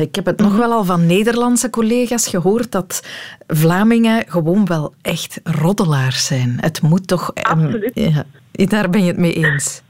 ik 0.01 0.15
heb 0.15 0.25
het 0.25 0.39
nog 0.39 0.57
wel 0.57 0.71
al 0.71 0.83
van 0.83 1.05
Nederlandse 1.05 1.69
collega's 1.69 2.27
gehoord 2.27 2.71
dat 2.71 3.01
Vlamingen 3.47 4.23
gewoon 4.27 4.65
wel 4.65 4.93
echt 5.01 5.41
roddelaars 5.43 6.27
zijn. 6.27 6.57
Het 6.59 6.81
moet 6.81 7.07
toch... 7.07 7.33
Absoluut. 7.33 7.97
Um, 7.97 8.13
ja, 8.13 8.23
daar 8.65 8.89
ben 8.89 9.01
je 9.01 9.07
het 9.07 9.17
mee 9.17 9.33
eens. 9.33 9.83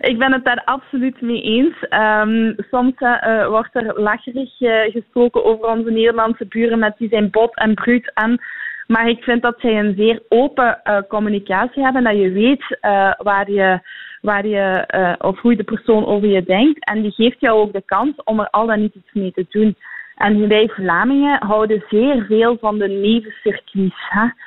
Ik 0.00 0.18
ben 0.18 0.32
het 0.32 0.44
daar 0.44 0.62
absoluut 0.64 1.20
mee 1.20 1.42
eens. 1.42 1.74
Ehm, 1.88 2.52
soms 2.70 2.92
uh, 2.98 3.46
wordt 3.46 3.74
er 3.74 4.00
lacherig 4.00 4.60
uh, 4.60 4.80
gesproken 4.92 5.44
over 5.44 5.66
onze 5.66 5.90
Nederlandse 5.90 6.46
buren 6.46 6.78
met 6.78 6.94
die 6.98 7.08
zijn 7.08 7.30
bot 7.30 7.56
en 7.56 7.74
bruut 7.74 8.12
en 8.14 8.40
maar 8.86 9.08
ik 9.08 9.22
vind 9.22 9.42
dat 9.42 9.54
zij 9.58 9.78
een 9.78 9.94
zeer 9.96 10.22
open 10.28 10.80
uh, 10.84 10.98
communicatie 11.08 11.82
hebben, 11.82 12.04
dat 12.04 12.16
je 12.16 12.30
weet 12.30 12.78
waar 13.18 13.50
je, 13.50 13.80
waar 14.20 14.46
je 14.46 14.84
of 15.18 15.40
hoe 15.40 15.56
de 15.56 15.64
persoon 15.64 16.06
over 16.06 16.28
je 16.28 16.42
denkt. 16.42 16.84
En 16.84 17.02
die 17.02 17.10
geeft 17.10 17.40
jou 17.40 17.58
ook 17.60 17.72
de 17.72 17.82
kans 17.86 18.14
om 18.24 18.40
er 18.40 18.50
al 18.50 18.66
dan 18.66 18.80
niet 18.80 18.94
iets 18.94 19.12
mee 19.12 19.32
te 19.32 19.46
doen. 19.48 19.76
En 20.22 20.48
wij 20.48 20.68
Vlamingen 20.68 21.46
houden 21.46 21.84
zeer 21.88 22.24
veel 22.28 22.56
van 22.60 22.78
de 22.78 22.88
nevencircuits. 22.88 23.94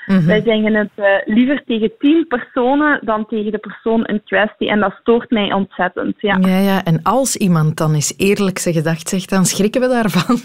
Mm 0.06 0.25
Wij 0.25 0.42
zeggen 0.42 0.74
het 0.74 0.89
uh, 0.96 1.06
liever 1.25 1.63
tegen 1.65 1.92
tien 2.00 2.27
personen 2.27 3.00
dan 3.04 3.25
tegen 3.25 3.51
de 3.51 3.58
persoon 3.58 4.06
in 4.06 4.22
kwestie. 4.24 4.70
En 4.70 4.80
dat 4.80 4.94
stoort 5.00 5.30
mij 5.30 5.54
ontzettend. 5.54 6.15
Ja, 6.18 6.38
ja, 6.39 6.58
ja. 6.58 6.84
en 6.84 7.00
als 7.04 7.36
iemand 7.36 7.77
dan 7.77 7.94
eens 7.94 8.13
eerlijk 8.18 8.58
zijn 8.58 8.75
gedacht 8.75 9.10
zegt, 9.10 9.30
dan 9.30 9.46
schrikken 9.46 9.82
we 9.82 9.88
daarvan. 9.88 10.38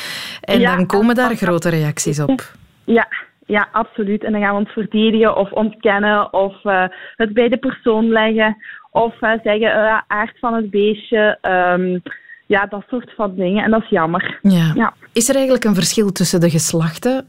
en 0.54 0.62
dan 0.62 0.86
komen 0.86 1.14
daar 1.14 1.34
grote 1.34 1.68
reacties 1.68 2.20
op. 2.20 2.42
Ja, 2.84 3.08
ja, 3.46 3.68
absoluut. 3.72 4.24
En 4.24 4.32
dan 4.32 4.40
gaan 4.40 4.54
we 4.54 4.60
ons 4.60 4.72
verdedigen 4.72 5.36
of 5.36 5.52
ontkennen 5.52 6.32
of 6.32 6.64
uh, 6.64 6.84
het 7.16 7.32
bij 7.32 7.48
de 7.48 7.56
persoon 7.56 8.08
leggen. 8.08 8.56
Of 8.90 9.14
uh, 9.20 9.30
zeggen, 9.42 9.60
uh, 9.76 10.00
aard 10.06 10.38
van 10.38 10.54
het 10.54 10.70
beestje. 10.70 11.38
Um, 11.42 12.02
ja, 12.46 12.66
dat 12.66 12.84
soort 12.88 13.12
van 13.14 13.34
dingen. 13.34 13.64
En 13.64 13.70
dat 13.70 13.82
is 13.82 13.88
jammer. 13.88 14.38
Ja. 14.42 14.72
ja. 14.74 14.94
Is 15.12 15.28
er 15.28 15.34
eigenlijk 15.34 15.64
een 15.64 15.74
verschil 15.74 16.12
tussen 16.12 16.40
de 16.40 16.50
geslachten? 16.50 17.26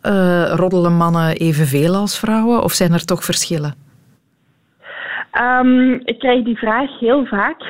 Roddelen 0.56 0.94
mannen 0.94 1.36
evenveel 1.36 1.96
als 1.96 2.20
vrouwen? 2.20 2.64
Of 2.64 2.72
zijn 2.72 2.94
er 2.94 3.06
toch 3.06 3.24
verschillen? 3.24 3.76
Um, 5.42 5.94
ik 6.04 6.20
krijg 6.20 6.44
die 6.44 6.58
vraag 6.58 7.00
heel 7.00 7.26
vaak. 7.26 7.62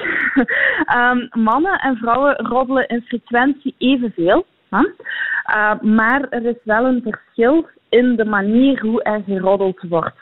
um, 0.96 1.30
mannen 1.44 1.80
en 1.80 1.98
vrouwen 1.98 2.36
roddelen 2.36 2.88
in 2.88 3.02
frequentie 3.08 3.76
evenveel. 3.78 4.46
Huh? 4.70 4.90
Uh, 5.56 5.82
maar 5.82 6.28
er 6.30 6.46
is 6.46 6.64
wel 6.64 6.86
een 6.86 7.02
verschil 7.02 7.68
in 7.90 8.16
de 8.16 8.26
manier 8.26 8.82
hoe 8.82 9.04
er 9.04 9.22
geroddeld 9.26 9.82
wordt. 9.90 10.16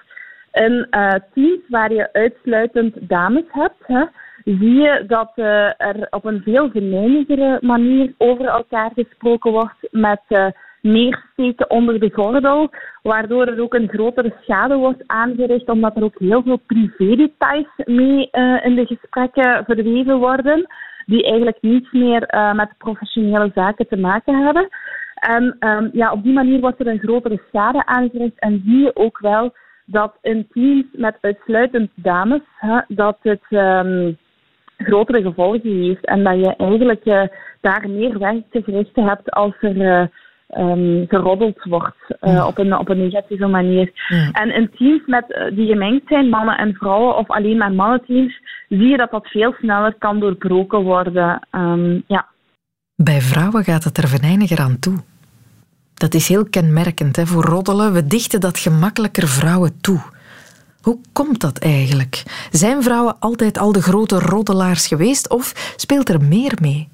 In 0.51 0.87
uh, 0.91 1.11
teams 1.33 1.59
waar 1.67 1.93
je 1.93 2.13
uitsluitend 2.13 2.95
dames 2.99 3.43
hebt, 3.47 4.09
zie 4.43 4.73
je 4.73 5.03
dat 5.07 5.31
uh, 5.35 5.45
er 5.77 6.07
op 6.09 6.25
een 6.25 6.41
veel 6.43 6.69
venijnigere 6.69 7.57
manier 7.61 8.13
over 8.17 8.45
elkaar 8.45 8.91
gesproken 8.95 9.51
wordt 9.51 9.87
met 9.91 10.53
meer 10.81 11.23
steken 11.31 11.69
onder 11.69 11.99
de 11.99 12.11
gordel, 12.13 12.69
waardoor 13.01 13.47
er 13.47 13.61
ook 13.61 13.73
een 13.73 13.89
grotere 13.89 14.33
schade 14.41 14.75
wordt 14.75 15.03
aangericht, 15.05 15.69
omdat 15.69 15.95
er 15.95 16.03
ook 16.03 16.19
heel 16.19 16.43
veel 16.43 16.59
privé-details 16.65 17.67
mee 17.85 18.29
in 18.63 18.75
de 18.75 18.85
gesprekken 18.85 19.65
verweven 19.65 20.17
worden, 20.17 20.67
die 21.05 21.23
eigenlijk 21.23 21.57
niets 21.61 21.91
meer 21.91 22.51
met 22.55 22.77
professionele 22.77 23.51
zaken 23.55 23.87
te 23.87 23.97
maken 23.97 24.45
hebben. 24.45 24.67
En 25.15 25.55
um, 25.59 25.89
ja, 25.93 26.11
op 26.11 26.23
die 26.23 26.33
manier 26.33 26.59
wordt 26.59 26.79
er 26.79 26.87
een 26.87 26.99
grotere 26.99 27.41
schade 27.47 27.85
aangericht 27.85 28.39
en 28.39 28.61
zie 28.65 28.79
je 28.79 28.95
ook 28.95 29.19
wel 29.19 29.53
dat 29.85 30.17
in 30.21 30.47
teams 30.53 30.85
met 30.91 31.17
uitsluitend 31.21 31.91
dames, 31.95 32.41
hè, 32.59 32.79
dat 32.87 33.17
het... 33.21 33.43
Um, 33.49 34.17
grotere 34.77 35.21
gevolgen 35.21 35.83
heeft. 35.83 36.05
En 36.05 36.23
dat 36.23 36.35
je 36.39 36.55
eigenlijk 36.55 37.05
uh, 37.05 37.21
daar 37.61 37.89
meer 37.89 38.19
werk 38.19 38.43
te 38.51 38.61
verrichten 38.63 39.03
hebt 39.03 39.31
als 39.31 39.53
er 39.59 39.75
uh, 39.75 40.05
um, 40.57 41.05
geroddeld 41.07 41.63
wordt 41.63 41.95
uh, 42.21 42.45
op, 42.47 42.57
een, 42.57 42.77
op 42.77 42.89
een 42.89 42.97
negatieve 42.97 43.47
manier. 43.47 43.91
En 44.31 44.53
in 44.53 44.69
teams 44.69 45.05
met, 45.05 45.49
die 45.53 45.67
gemengd 45.67 46.07
zijn, 46.07 46.29
mannen 46.29 46.57
en 46.57 46.73
vrouwen, 46.73 47.17
of 47.17 47.29
alleen 47.29 47.57
maar 47.57 47.73
mannenteams, 47.73 48.41
zie 48.69 48.87
je 48.87 48.97
dat 48.97 49.11
dat 49.11 49.27
veel 49.27 49.53
sneller 49.59 49.95
kan 49.99 50.19
doorbroken 50.19 50.81
worden. 50.81 51.39
Um, 51.51 52.03
ja. 52.07 52.25
Bij 52.95 53.21
vrouwen 53.21 53.63
gaat 53.63 53.83
het 53.83 53.97
er 53.97 54.07
venijniger 54.07 54.59
aan 54.59 54.79
toe. 54.79 55.03
Dat 55.93 56.13
is 56.13 56.27
heel 56.27 56.45
kenmerkend 56.45 57.15
hè, 57.15 57.27
voor 57.27 57.43
roddelen. 57.43 57.93
We 57.93 58.07
dichten 58.07 58.39
dat 58.39 58.57
gemakkelijker 58.57 59.27
vrouwen 59.27 59.81
toe. 59.81 60.01
Hoe 60.81 60.99
komt 61.13 61.41
dat 61.41 61.57
eigenlijk? 61.57 62.23
Zijn 62.51 62.83
vrouwen 62.83 63.19
altijd 63.19 63.57
al 63.57 63.71
de 63.71 63.81
grote 63.81 64.19
roddelaars 64.19 64.87
geweest 64.87 65.29
of 65.29 65.73
speelt 65.75 66.09
er 66.09 66.21
meer 66.21 66.57
mee? 66.61 66.89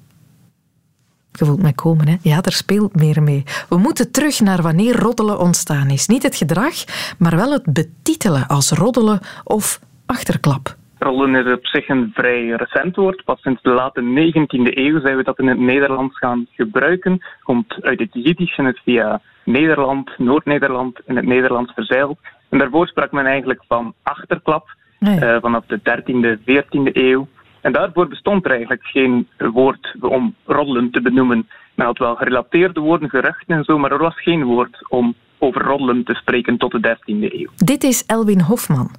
Je 1.32 1.44
voelt 1.44 1.62
mij 1.62 1.72
komen, 1.72 2.08
hè? 2.08 2.16
Ja, 2.20 2.42
er 2.42 2.52
speelt 2.52 2.94
meer 2.94 3.22
mee. 3.22 3.42
We 3.68 3.76
moeten 3.76 4.10
terug 4.10 4.40
naar 4.40 4.62
wanneer 4.62 4.96
roddelen 4.96 5.38
ontstaan 5.38 5.90
is. 5.90 6.06
Niet 6.06 6.22
het 6.22 6.36
gedrag, 6.36 6.74
maar 7.18 7.36
wel 7.36 7.52
het 7.52 7.72
betitelen 7.72 8.46
als 8.46 8.70
roddelen 8.70 9.20
of 9.44 9.80
achterklap. 10.06 10.76
Roddelen 11.02 11.46
is 11.46 11.52
op 11.52 11.66
zich 11.66 11.88
een 11.88 12.10
vrij 12.14 12.46
recent 12.46 12.96
woord. 12.96 13.24
Pas 13.24 13.40
sinds 13.40 13.62
de 13.62 13.70
late 13.70 14.00
19e 14.00 14.76
eeuw 14.76 15.00
zijn 15.00 15.16
we 15.16 15.22
dat 15.22 15.38
in 15.38 15.48
het 15.48 15.58
Nederlands 15.58 16.18
gaan 16.18 16.46
gebruiken. 16.50 17.22
Komt 17.42 17.82
uit 17.82 17.98
het 17.98 18.10
Jiddisch 18.12 18.56
en 18.56 18.64
het 18.64 18.80
via 18.84 19.20
Nederland, 19.44 20.18
Noord-Nederland 20.18 21.00
in 21.06 21.16
het 21.16 21.24
Nederlands 21.26 21.72
verzeild. 21.72 22.18
En 22.48 22.58
daarvoor 22.58 22.86
sprak 22.86 23.12
men 23.12 23.26
eigenlijk 23.26 23.64
van 23.68 23.94
achterklap 24.02 24.74
uh, 24.98 25.36
vanaf 25.40 25.64
de 25.66 25.78
13e, 25.78 26.40
14e 26.40 26.92
eeuw. 26.92 27.28
En 27.60 27.72
daarvoor 27.72 28.08
bestond 28.08 28.44
er 28.44 28.50
eigenlijk 28.50 28.84
geen 28.84 29.28
woord 29.36 29.94
om 30.00 30.34
roddelen 30.44 30.90
te 30.90 31.00
benoemen. 31.00 31.48
Men 31.74 31.86
had 31.86 31.98
wel 31.98 32.14
gerelateerde 32.14 32.80
woorden, 32.80 33.10
geruchten 33.10 33.56
en 33.56 33.64
zo, 33.64 33.78
maar 33.78 33.92
er 33.92 33.98
was 33.98 34.22
geen 34.22 34.44
woord 34.44 34.86
om 34.88 35.14
over 35.42 35.62
roddelen 35.62 36.04
te 36.04 36.14
spreken 36.14 36.58
tot 36.58 36.70
de 36.70 36.96
13e 36.96 37.32
eeuw. 37.32 37.48
Dit 37.56 37.84
is 37.84 38.06
Elwin 38.06 38.40
Hofman, 38.40 38.90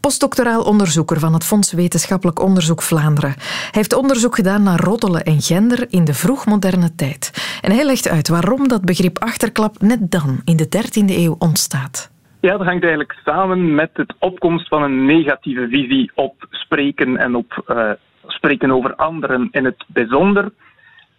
postdoctoraal 0.00 0.62
onderzoeker 0.62 1.18
van 1.18 1.32
het 1.32 1.44
Fonds 1.44 1.72
Wetenschappelijk 1.72 2.42
Onderzoek 2.42 2.82
Vlaanderen. 2.82 3.34
Hij 3.38 3.70
heeft 3.70 3.94
onderzoek 3.94 4.34
gedaan 4.34 4.62
naar 4.62 4.80
roddelen 4.80 5.24
en 5.24 5.40
gender 5.40 5.86
in 5.90 6.04
de 6.04 6.14
vroegmoderne 6.14 6.94
tijd. 6.94 7.58
En 7.60 7.72
hij 7.72 7.84
legt 7.84 8.08
uit 8.08 8.28
waarom 8.28 8.68
dat 8.68 8.84
begrip 8.84 9.18
achterklap 9.18 9.80
net 9.80 10.10
dan, 10.10 10.40
in 10.44 10.56
de 10.56 10.66
13e 10.66 11.16
eeuw, 11.16 11.36
ontstaat. 11.38 12.10
Ja, 12.40 12.56
dat 12.56 12.66
hangt 12.66 12.82
eigenlijk 12.82 13.20
samen 13.24 13.74
met 13.74 13.90
het 13.92 14.14
opkomst 14.18 14.68
van 14.68 14.82
een 14.82 15.04
negatieve 15.04 15.68
visie 15.68 16.10
op 16.14 16.46
spreken 16.50 17.16
en 17.16 17.34
op 17.34 17.64
uh, 17.66 17.90
spreken 18.26 18.70
over 18.70 18.94
anderen 18.94 19.48
in 19.50 19.64
het 19.64 19.84
bijzonder. 19.86 20.52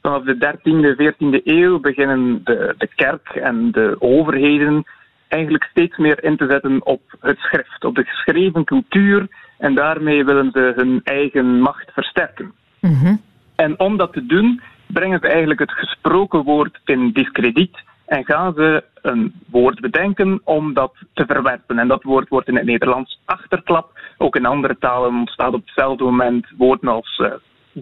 Vanaf 0.02 0.24
de 0.24 0.36
13e, 0.36 0.96
14e 0.98 1.44
eeuw 1.44 1.80
beginnen 1.80 2.42
de, 2.44 2.76
de 2.78 2.90
kerk 2.96 3.30
en 3.30 3.72
de 3.72 3.96
overheden 4.00 4.84
eigenlijk 5.28 5.64
steeds 5.64 5.98
meer 5.98 6.24
in 6.24 6.38
te 6.38 6.48
zetten 6.50 6.86
op 6.86 7.02
het 7.20 7.38
schrift, 7.38 7.86
op 7.86 7.96
de 7.96 8.04
geschreven 8.04 8.64
cultuur. 8.64 9.28
En 9.58 9.76
daarmee 9.76 10.26
willen 10.26 10.52
ze 10.52 10.74
hun 10.76 11.02
eigen 11.04 11.62
macht 11.62 11.92
versterken. 11.94 12.52
Mm 12.80 13.22
En 13.56 13.80
om 13.80 13.98
dat 13.98 14.14
te 14.14 14.26
doen, 14.26 14.62
brengen 14.88 15.20
ze 15.20 15.28
eigenlijk 15.28 15.60
het 15.60 15.72
gesproken 15.72 16.44
woord 16.44 16.80
in 16.86 17.12
discrediet 17.12 17.78
en 18.06 18.26
gaan 18.26 18.54
ze 18.54 18.84
een 19.02 19.34
woord 19.50 19.80
bedenken 19.80 20.42
om 20.44 20.74
dat 20.74 20.94
te 21.14 21.26
verwerpen. 21.28 21.80
En 21.80 21.88
dat 21.88 22.04
woord 22.04 22.30
wordt 22.30 22.48
in 22.48 22.56
het 22.56 22.66
Nederlands 22.66 23.20
achterklap. 23.26 24.00
Ook 24.18 24.36
in 24.36 24.46
andere 24.46 24.78
talen 24.80 25.10
ontstaat 25.10 25.54
op 25.54 25.66
hetzelfde 25.66 26.04
moment 26.04 26.48
woorden 26.58 26.90
als 26.90 27.20
uh, 27.22 27.32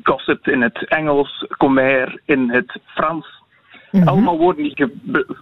gossip 0.03 0.47
in 0.47 0.61
het 0.61 0.85
Engels, 0.87 1.45
commère 1.57 2.21
in 2.25 2.49
het 2.49 2.79
Frans. 2.85 3.27
Mhm. 3.91 4.07
Allemaal 4.07 4.37
woorden 4.37 4.63
die 4.63 4.87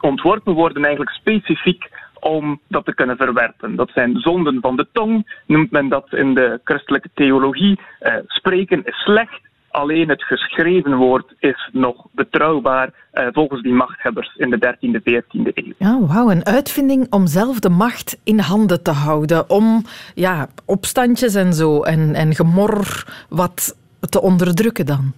ontworpen 0.02 0.54
worden 0.54 0.84
eigenlijk 0.84 1.16
specifiek 1.16 1.90
om 2.20 2.60
dat 2.68 2.86
te 2.86 2.96
kunnen 2.96 3.18
verwerpen. 3.18 3.76
Dat 3.76 3.90
zijn 3.94 4.20
zonden 4.20 4.62
van 4.62 4.76
de 4.76 4.88
tong, 4.92 5.40
noemt 5.46 5.72
men 5.72 5.90
dat 5.90 6.14
in 6.14 6.34
de 6.34 6.60
christelijke 6.64 7.10
theologie. 7.14 7.80
Uh, 8.02 8.14
spreken 8.28 8.86
is 8.86 8.96
slecht, 8.96 9.42
alleen 9.70 10.10
het 10.10 10.24
geschreven 10.24 10.96
woord 10.96 11.34
is 11.40 11.70
nog 11.72 12.08
betrouwbaar 12.12 12.90
uh, 13.14 13.28
volgens 13.32 13.62
die 13.62 13.74
machthebbers 13.74 14.36
in 14.36 14.50
de 14.50 14.76
13e, 14.76 15.00
14e 15.00 15.54
eeuw. 15.54 15.74
Ja, 15.78 16.00
wauw, 16.00 16.32
een 16.32 16.46
uitvinding 16.46 17.08
om 17.10 17.28
zelf 17.28 17.60
de 17.60 17.70
macht 17.70 18.22
in 18.24 18.40
handen 18.40 18.84
te 18.84 18.92
houden. 18.92 19.50
Om 19.50 19.84
ja, 20.14 20.48
opstandjes 20.66 21.36
en 21.36 21.54
zo 21.54 21.84
en, 21.84 22.16
en 22.16 22.36
gemor 22.36 23.06
wat 23.30 23.77
te 24.00 24.22
onderdrukken 24.22 24.86
dan. 24.86 25.14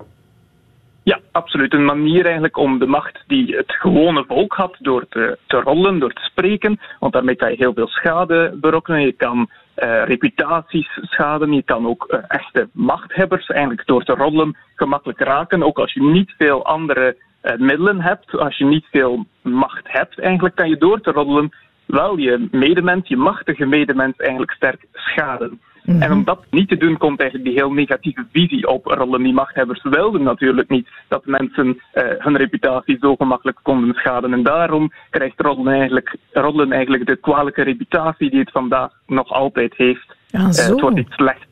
Ja, 1.03 1.19
absoluut. 1.31 1.73
Een 1.73 1.85
manier 1.85 2.23
eigenlijk 2.23 2.57
om 2.57 2.79
de 2.79 2.85
macht 2.85 3.23
die 3.27 3.55
het 3.55 3.71
gewone 3.71 4.23
volk 4.27 4.53
had 4.53 4.75
door 4.79 5.05
te, 5.09 5.37
te 5.47 5.57
rollen, 5.57 5.99
door 5.99 6.13
te 6.13 6.21
spreken, 6.21 6.79
want 6.99 7.13
daarmee 7.13 7.35
kan 7.35 7.49
je 7.49 7.57
heel 7.57 7.73
veel 7.73 7.87
schade 7.87 8.57
berokkenen. 8.61 9.01
Je 9.01 9.11
kan 9.11 9.37
uh, 9.39 10.03
reputaties 10.05 10.99
schaden, 11.01 11.53
je 11.53 11.63
kan 11.63 11.87
ook 11.87 12.07
uh, 12.09 12.19
echte 12.27 12.69
machthebbers 12.71 13.47
eigenlijk 13.47 13.87
door 13.87 14.03
te 14.03 14.13
rollen 14.13 14.57
gemakkelijk 14.75 15.19
raken. 15.19 15.63
Ook 15.63 15.79
als 15.79 15.93
je 15.93 16.03
niet 16.03 16.33
veel 16.37 16.65
andere 16.65 17.15
uh, 17.43 17.57
middelen 17.57 18.01
hebt, 18.01 18.37
als 18.37 18.57
je 18.57 18.65
niet 18.65 18.85
veel 18.91 19.25
macht 19.41 19.83
hebt, 19.83 20.19
eigenlijk 20.19 20.55
kan 20.55 20.69
je 20.69 20.77
door 20.77 21.01
te 21.01 21.11
roddelen 21.11 21.51
wel 21.85 22.17
je 22.17 22.47
medemens, 22.51 23.07
je 23.07 23.17
machtige 23.17 23.65
medemens 23.65 24.17
eigenlijk 24.17 24.51
sterk 24.51 24.85
schaden. 24.93 25.59
Mhm. 25.89 26.01
En 26.01 26.11
om 26.11 26.23
dat 26.23 26.45
niet 26.49 26.69
te 26.69 26.77
doen, 26.77 26.97
komt 26.97 27.19
eigenlijk 27.19 27.49
die 27.49 27.59
heel 27.59 27.71
negatieve 27.71 28.25
visie 28.31 28.67
op 28.67 28.85
rollen. 28.85 29.23
Die 29.23 29.33
machthebbers 29.33 29.83
wilden 29.83 30.23
natuurlijk 30.23 30.69
niet 30.69 30.87
dat 31.07 31.25
mensen 31.25 31.67
uh, 31.67 32.03
hun 32.17 32.37
reputatie 32.37 32.97
zo 33.01 33.15
gemakkelijk 33.15 33.59
konden 33.63 33.93
schaden. 33.93 34.33
En 34.33 34.43
daarom 34.43 34.91
krijgt 35.09 35.41
rollen 35.41 35.73
eigenlijk, 35.73 36.15
rollen 36.31 36.71
eigenlijk 36.71 37.05
de 37.05 37.15
kwalijke 37.15 37.63
reputatie 37.63 38.29
die 38.29 38.39
het 38.39 38.51
vandaag 38.51 38.91
nog 39.07 39.29
altijd 39.29 39.73
heeft. 39.75 40.15
Ah, 40.31 40.49
zo. 40.49 40.61
Uh, 40.61 40.67
het 40.69 40.81
wordt 40.81 40.97
iets 40.97 41.15
slecht. 41.15 41.48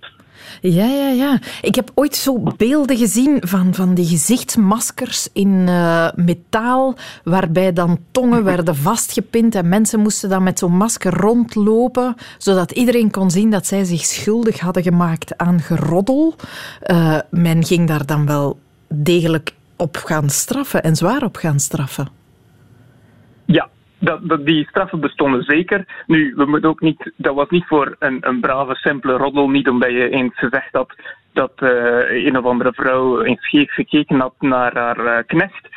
Ja, 0.62 0.86
ja, 0.86 1.10
ja. 1.10 1.39
Ik 1.62 1.76
heb 1.76 1.91
ooit 1.93 2.15
zo 2.15 2.43
beelden 2.58 2.98
gezien 2.98 3.41
van, 3.46 3.74
van 3.74 3.93
die 3.93 4.06
gezichtsmaskers 4.06 5.30
in 5.34 5.65
eh, 5.67 6.08
metaal, 6.15 6.96
waarbij 7.24 7.74
dan 7.74 8.00
tongen 8.12 8.43
werden 8.43 8.76
vastgepind 8.91 9.56
en 9.56 9.70
mensen 9.70 10.00
moesten 10.00 10.30
dan 10.30 10.43
met 10.43 10.60
zo'n 10.60 10.78
masker 10.78 11.13
rondlopen, 11.13 12.15
zodat 12.38 12.72
iedereen 12.72 13.12
kon 13.12 13.32
zien 13.32 13.50
dat 13.50 13.67
zij 13.67 13.84
zich 13.84 14.06
schuldig 14.06 14.60
hadden 14.60 14.84
gemaakt 14.84 15.38
aan 15.38 15.60
geroddel. 15.60 16.36
Uh, 16.86 17.20
men 17.30 17.65
ging 17.65 17.88
daar 17.88 18.06
dan 18.06 18.26
wel 18.26 18.60
degelijk 18.88 19.54
op 19.76 19.96
gaan 19.98 20.30
straffen 20.30 20.84
en 20.84 20.96
zwaar 20.96 21.24
op 21.24 21.36
gaan 21.36 21.60
straffen. 21.60 22.08
Ja, 23.46 23.70
dat, 24.00 24.20
dat, 24.22 24.46
die 24.46 24.68
straffen 24.68 25.00
bestonden 25.00 25.44
zeker. 25.44 26.04
Nu, 26.06 26.34
we 26.36 26.46
moeten 26.46 26.70
ook 26.70 26.82
niet, 26.82 27.12
dat 27.16 27.36
was 27.36 27.50
niet 27.50 27.66
voor 27.66 27.96
een, 28.00 28.18
een 28.20 28.40
brave, 28.40 28.76
simpele 28.76 29.18
roddel. 29.18 29.50
Niet 29.50 29.70
omdat 29.70 29.92
je 29.92 30.10
eens 30.10 30.38
gezegd 30.38 30.72
had 30.72 30.94
dat 31.34 31.52
uh, 31.60 32.26
een 32.26 32.38
of 32.38 32.46
andere 32.46 32.74
vrouw 32.74 33.22
eens 33.22 33.50
gekeken 33.50 34.20
had 34.20 34.34
naar 34.40 34.74
haar 34.74 35.00
uh, 35.00 35.18
knecht. 35.26 35.70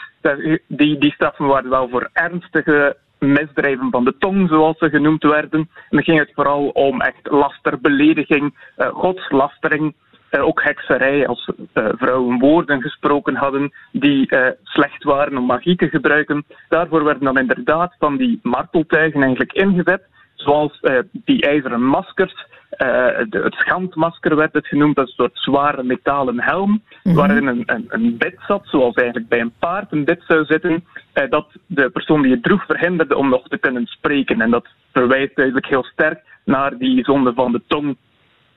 Die, 0.67 0.99
die 0.99 1.13
straffen 1.13 1.47
waren 1.47 1.71
wel 1.71 1.89
voor 1.89 2.11
ernstige 2.13 2.97
misdrijven 3.19 3.91
van 3.91 4.05
de 4.05 4.15
tong, 4.19 4.49
zoals 4.49 4.79
ze 4.79 4.91
genoemd 4.91 5.23
werden. 5.23 5.61
En 5.61 5.69
dan 5.89 6.03
ging 6.03 6.19
het 6.19 6.33
vooral 6.35 6.69
om 6.69 7.01
echt 7.01 7.31
laster, 7.31 7.81
belediging, 7.81 8.55
uh, 8.79 8.89
godslastering. 8.89 9.95
Uh, 10.31 10.45
ook 10.45 10.63
hekserij 10.63 11.27
als 11.27 11.51
uh, 11.75 11.89
vrouwen 11.93 12.39
woorden 12.39 12.83
gesproken 12.83 13.35
hadden 13.35 13.73
die 13.93 14.35
uh, 14.35 14.47
slecht 14.63 15.03
waren 15.03 15.39
om 15.39 15.45
magie 15.45 15.77
te 15.77 15.89
gebruiken. 15.89 16.45
Daarvoor 16.69 17.05
werden 17.05 17.25
dan 17.25 17.39
inderdaad 17.39 17.95
van 17.99 18.17
die 18.17 18.39
marteltuigen 18.43 19.23
eigenlijk 19.23 19.53
ingezet, 19.53 20.03
zoals 20.35 20.81
die 21.13 21.43
ijzeren 21.43 21.85
maskers. 21.85 22.47
De, 22.71 23.41
het 23.43 23.55
schandmasker 23.55 24.37
werd 24.37 24.53
het 24.53 24.67
genoemd, 24.67 24.97
dat 24.97 25.07
is 25.07 25.15
een 25.17 25.25
soort 25.25 25.39
zware 25.39 25.83
metalen 25.83 26.41
helm, 26.41 26.71
mm 26.71 26.83
-hmm. 27.03 27.15
waarin 27.15 27.47
een, 27.47 27.63
een, 27.67 27.87
een 27.89 28.17
bit 28.17 28.37
zat, 28.47 28.63
zoals 28.65 28.95
eigenlijk 28.95 29.29
bij 29.29 29.41
een 29.41 29.53
paard 29.59 29.93
een 29.93 30.05
bit 30.05 30.23
zou 30.27 30.45
zitten, 30.45 30.85
dat 31.29 31.47
de 31.67 31.91
persoon 31.91 32.23
die 32.23 32.33
het 32.33 32.43
droeg 32.43 32.65
verhinderde 32.65 33.17
om 33.17 33.29
nog 33.29 33.49
te 33.49 33.59
kunnen 33.59 33.87
spreken. 33.87 34.41
En 34.41 34.51
dat 34.51 34.67
verwijst 34.93 35.39
eigenlijk 35.39 35.67
heel 35.67 35.85
sterk 35.85 36.21
naar 36.45 36.79
die 36.79 37.05
zonde 37.05 37.33
van 37.35 37.53
de 37.53 37.63
tong 37.67 37.97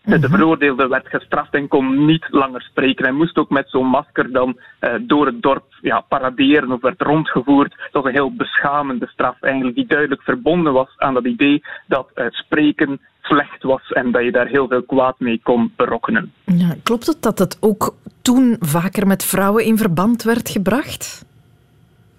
de 0.03 0.17
Mhm. 0.17 0.29
veroordeelde 0.29 0.87
werd 0.87 1.07
gestraft 1.07 1.53
en 1.53 1.67
kon 1.67 2.05
niet 2.05 2.25
langer 2.29 2.61
spreken. 2.61 3.05
Hij 3.05 3.13
moest 3.13 3.37
ook 3.37 3.49
met 3.49 3.69
zo'n 3.69 3.87
masker 3.87 4.31
dan 4.31 4.57
uh, 4.81 4.93
door 5.01 5.25
het 5.25 5.41
dorp 5.41 5.65
ja, 5.81 5.99
paraderen 5.99 6.71
of 6.71 6.81
werd 6.81 7.01
rondgevoerd. 7.01 7.69
Dat 7.77 7.91
was 7.91 8.05
een 8.05 8.11
heel 8.19 8.35
beschamende 8.35 9.07
straf 9.07 9.41
eigenlijk, 9.41 9.75
die 9.75 9.87
duidelijk 9.87 10.21
verbonden 10.21 10.73
was 10.73 10.89
aan 10.97 11.13
dat 11.13 11.25
idee 11.25 11.63
dat 11.87 12.09
uh, 12.15 12.25
spreken 12.29 12.99
slecht 13.21 13.63
was 13.63 13.91
en 13.91 14.11
dat 14.11 14.23
je 14.23 14.31
daar 14.31 14.47
heel 14.47 14.67
veel 14.67 14.83
kwaad 14.83 15.19
mee 15.19 15.39
kon 15.43 15.71
berokkenen. 15.75 16.31
Ja, 16.45 16.75
klopt 16.83 17.07
het 17.07 17.21
dat 17.21 17.39
het 17.39 17.57
ook 17.59 17.95
toen 18.21 18.55
vaker 18.59 19.07
met 19.07 19.25
vrouwen 19.25 19.65
in 19.65 19.77
verband 19.77 20.23
werd 20.23 20.49
gebracht? 20.49 21.25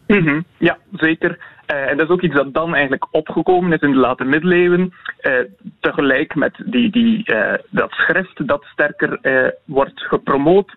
Mm 0.06 0.26
-hmm. 0.26 0.44
Ja, 0.56 0.78
zeker. 0.92 1.38
Uh, 1.66 1.90
en 1.90 1.96
dat 1.96 2.06
is 2.06 2.12
ook 2.12 2.22
iets 2.22 2.34
dat 2.34 2.54
dan 2.54 2.72
eigenlijk 2.72 3.06
opgekomen 3.10 3.72
is 3.72 3.80
in 3.80 3.90
de 3.90 3.96
late 3.96 4.24
middeleeuwen. 4.24 4.94
Uh, 5.22 5.32
tegelijk 5.80 6.34
met 6.34 6.54
die, 6.66 6.90
die, 6.90 7.32
uh, 7.32 7.54
dat 7.70 7.90
schrift 7.90 8.46
dat 8.46 8.64
sterker 8.64 9.18
wordt 9.64 10.00
gepromoot, 10.00 10.74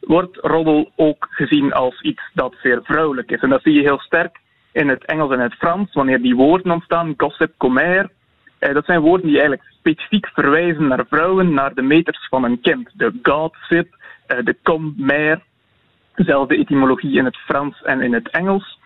wordt 0.00 0.36
roddel 0.36 0.92
ook 0.96 1.26
gezien 1.30 1.72
als 1.72 2.00
iets 2.00 2.22
dat 2.34 2.54
zeer 2.62 2.80
vrouwelijk 2.82 3.30
is. 3.30 3.40
En 3.40 3.48
dat 3.48 3.62
zie 3.62 3.72
je 3.72 3.80
heel 3.80 3.98
sterk 3.98 4.40
in 4.72 4.88
het 4.88 5.04
Engels 5.04 5.32
en 5.32 5.40
het 5.40 5.54
Frans, 5.54 5.92
wanneer 5.92 6.22
die 6.22 6.36
woorden 6.36 6.72
ontstaan, 6.72 7.14
gossip, 7.16 7.52
commère. 7.56 8.10
dat 8.58 8.84
zijn 8.84 9.00
woorden 9.00 9.26
die 9.26 9.40
eigenlijk 9.40 9.70
specifiek 9.78 10.26
verwijzen 10.34 10.86
naar 10.86 11.06
vrouwen, 11.08 11.54
naar 11.54 11.74
de 11.74 11.82
meters 11.82 12.26
van 12.28 12.44
een 12.44 12.60
kind. 12.60 12.90
De 12.94 13.12
gossip, 13.22 13.96
de 14.26 14.56
commère, 14.62 15.40
dezelfde 16.14 16.56
etymologie 16.56 17.18
in 17.18 17.24
het 17.24 17.36
Frans 17.36 17.82
en 17.82 18.00
in 18.00 18.14
het 18.14 18.30
Engels. 18.30 18.78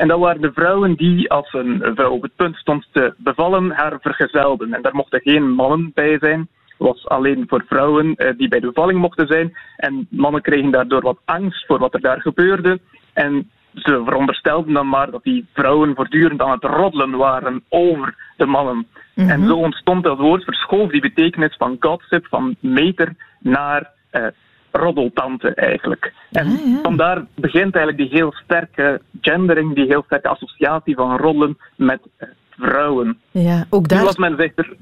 En 0.00 0.08
dat 0.08 0.18
waren 0.18 0.40
de 0.40 0.52
vrouwen 0.52 0.94
die, 0.94 1.30
als 1.30 1.52
een 1.52 1.92
vrouw 1.94 2.10
op 2.10 2.22
het 2.22 2.36
punt 2.36 2.56
stond 2.56 2.88
te 2.92 3.14
bevallen, 3.16 3.70
haar 3.70 3.98
vergezelden. 4.00 4.74
En 4.74 4.82
daar 4.82 4.94
mochten 4.94 5.20
geen 5.20 5.50
mannen 5.50 5.90
bij 5.94 6.18
zijn. 6.18 6.48
Het 6.64 6.78
was 6.78 7.08
alleen 7.08 7.44
voor 7.46 7.64
vrouwen 7.66 8.14
uh, 8.16 8.30
die 8.36 8.48
bij 8.48 8.60
de 8.60 8.66
bevalling 8.66 9.00
mochten 9.00 9.26
zijn. 9.26 9.56
En 9.76 10.06
mannen 10.10 10.42
kregen 10.42 10.70
daardoor 10.70 11.02
wat 11.02 11.20
angst 11.24 11.66
voor 11.66 11.78
wat 11.78 11.94
er 11.94 12.00
daar 12.00 12.20
gebeurde. 12.20 12.80
En 13.12 13.50
ze 13.74 14.02
veronderstelden 14.04 14.72
dan 14.72 14.88
maar 14.88 15.10
dat 15.10 15.22
die 15.22 15.46
vrouwen 15.52 15.94
voortdurend 15.94 16.40
aan 16.42 16.50
het 16.50 16.64
roddelen 16.64 17.16
waren 17.16 17.64
over 17.68 18.14
de 18.36 18.46
mannen. 18.46 18.76
Mm 18.76 18.86
-hmm. 19.14 19.28
En 19.28 19.46
zo 19.46 19.56
ontstond 19.56 20.04
dat 20.04 20.18
woord, 20.18 20.44
verschoof 20.44 20.90
die 20.90 21.00
betekenis 21.00 21.56
van 21.56 21.76
gossip, 21.80 22.26
van 22.26 22.56
meter, 22.60 23.14
naar 23.40 23.90
uh, 24.12 24.26
roddeltante 24.70 25.54
eigenlijk. 25.54 26.12
En 26.30 26.46
Ah, 26.46 26.66
ja, 26.66 26.80
vandaar 26.82 27.24
begint 27.34 27.74
eigenlijk 27.74 27.96
die 27.96 28.18
heel 28.18 28.32
sterke 28.32 29.00
gendering, 29.20 29.74
die 29.74 29.86
heel 29.86 30.02
sterke 30.06 30.28
associatie 30.28 30.94
van 30.94 31.16
roddelen 31.16 31.58
met 31.76 32.00
uh, 32.18 32.28
vrouwen. 32.50 33.18
Ja, 33.30 33.66
ook 33.70 33.88
daar... 33.88 33.98
Nu 33.98 34.04
was 34.04 34.16
men 34.16 34.36
zich 34.38 34.52
er, 34.54 34.76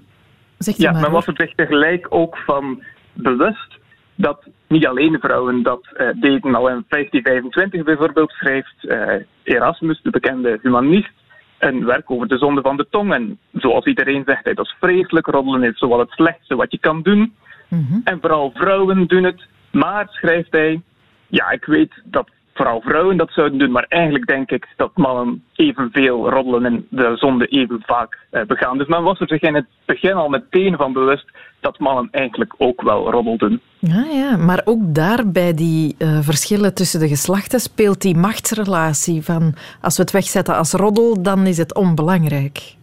Zeg 0.59 0.77
ja, 0.77 0.93
maar, 0.93 1.01
men 1.01 1.11
was 1.11 1.27
er 1.27 1.35
zich 1.37 1.55
tegelijk 1.55 2.07
ook 2.09 2.37
van 2.37 2.83
bewust 3.13 3.79
dat 4.15 4.47
niet 4.69 4.87
alleen 4.87 5.19
vrouwen 5.21 5.63
dat 5.63 5.89
uh, 5.93 6.09
deden. 6.21 6.55
Al 6.55 6.69
in 6.69 6.85
1525 6.89 7.83
bijvoorbeeld 7.83 8.31
schrijft 8.31 8.75
uh, 8.83 9.15
Erasmus, 9.43 10.01
de 10.03 10.11
bekende 10.11 10.59
humanist, 10.63 11.13
een 11.59 11.85
werk 11.85 12.11
over 12.11 12.29
de 12.29 12.39
zonde 12.39 12.61
van 12.61 12.77
de 12.77 12.87
tong. 12.91 13.13
En 13.13 13.39
zoals 13.53 13.85
iedereen 13.85 14.23
zegt, 14.27 14.45
dat 14.45 14.67
is 14.67 14.77
vreselijk. 14.81 15.27
Roddelen 15.27 15.63
is 15.63 15.79
zowel 15.79 15.99
het 15.99 16.11
slechtste 16.11 16.57
wat 16.57 16.71
je 16.73 16.79
kan 16.79 17.03
doen. 17.03 17.35
Mm 17.69 17.87
-hmm. 17.89 18.01
En 18.05 18.19
vooral 18.21 18.51
vrouwen 18.55 19.07
doen 19.07 19.25
het. 19.25 19.47
Maar, 19.71 20.07
schrijft 20.11 20.53
hij, 20.53 20.83
ja, 21.27 21.51
ik 21.51 21.65
weet 21.65 21.93
dat 22.05 22.29
vooral 22.59 22.81
vrouwen 22.81 23.17
dat 23.17 23.33
zouden 23.33 23.59
doen, 23.59 23.71
maar 23.71 23.87
eigenlijk 23.89 24.27
denk 24.27 24.51
ik 24.51 24.67
dat 24.77 24.97
mannen 24.97 25.45
evenveel 25.55 26.31
roddelen 26.31 26.65
en 26.65 26.87
de 26.91 27.17
zonde 27.17 27.47
even 27.47 27.83
vaak 27.87 28.19
uh, 28.31 28.43
begaan. 28.43 28.79
Dus 28.79 28.87
men 28.87 29.03
was 29.03 29.21
er 29.21 29.29
zich 29.29 29.41
in 29.41 29.55
het 29.55 29.67
begin 29.85 30.13
al 30.13 30.29
meteen 30.29 30.77
van 30.77 30.93
bewust 30.93 31.31
dat 31.61 31.79
mannen 31.79 32.09
eigenlijk 32.11 32.55
ook 32.59 32.83
wel 32.83 33.11
roddelden. 33.11 33.61
Ja, 33.79 34.05
ja, 34.13 34.37
maar 34.37 34.61
ook 34.65 34.95
daar 34.95 35.31
bij 35.31 35.55
die 35.55 35.95
uh, 35.99 36.19
verschillen 36.21 36.75
tussen 36.75 37.01
de 37.01 37.09
geslachten 37.09 37.61
speelt 37.61 38.03
die 38.03 38.17
machtsrelatie 38.17 39.23
van 39.23 39.55
als 39.81 39.97
we 39.97 40.03
het 40.03 40.13
wegzetten 40.13 40.57
als 40.57 40.73
roddel, 40.73 41.23
dan 41.23 41.47
is 41.47 41.59
het 41.59 41.75
onbelangrijk 41.75 42.75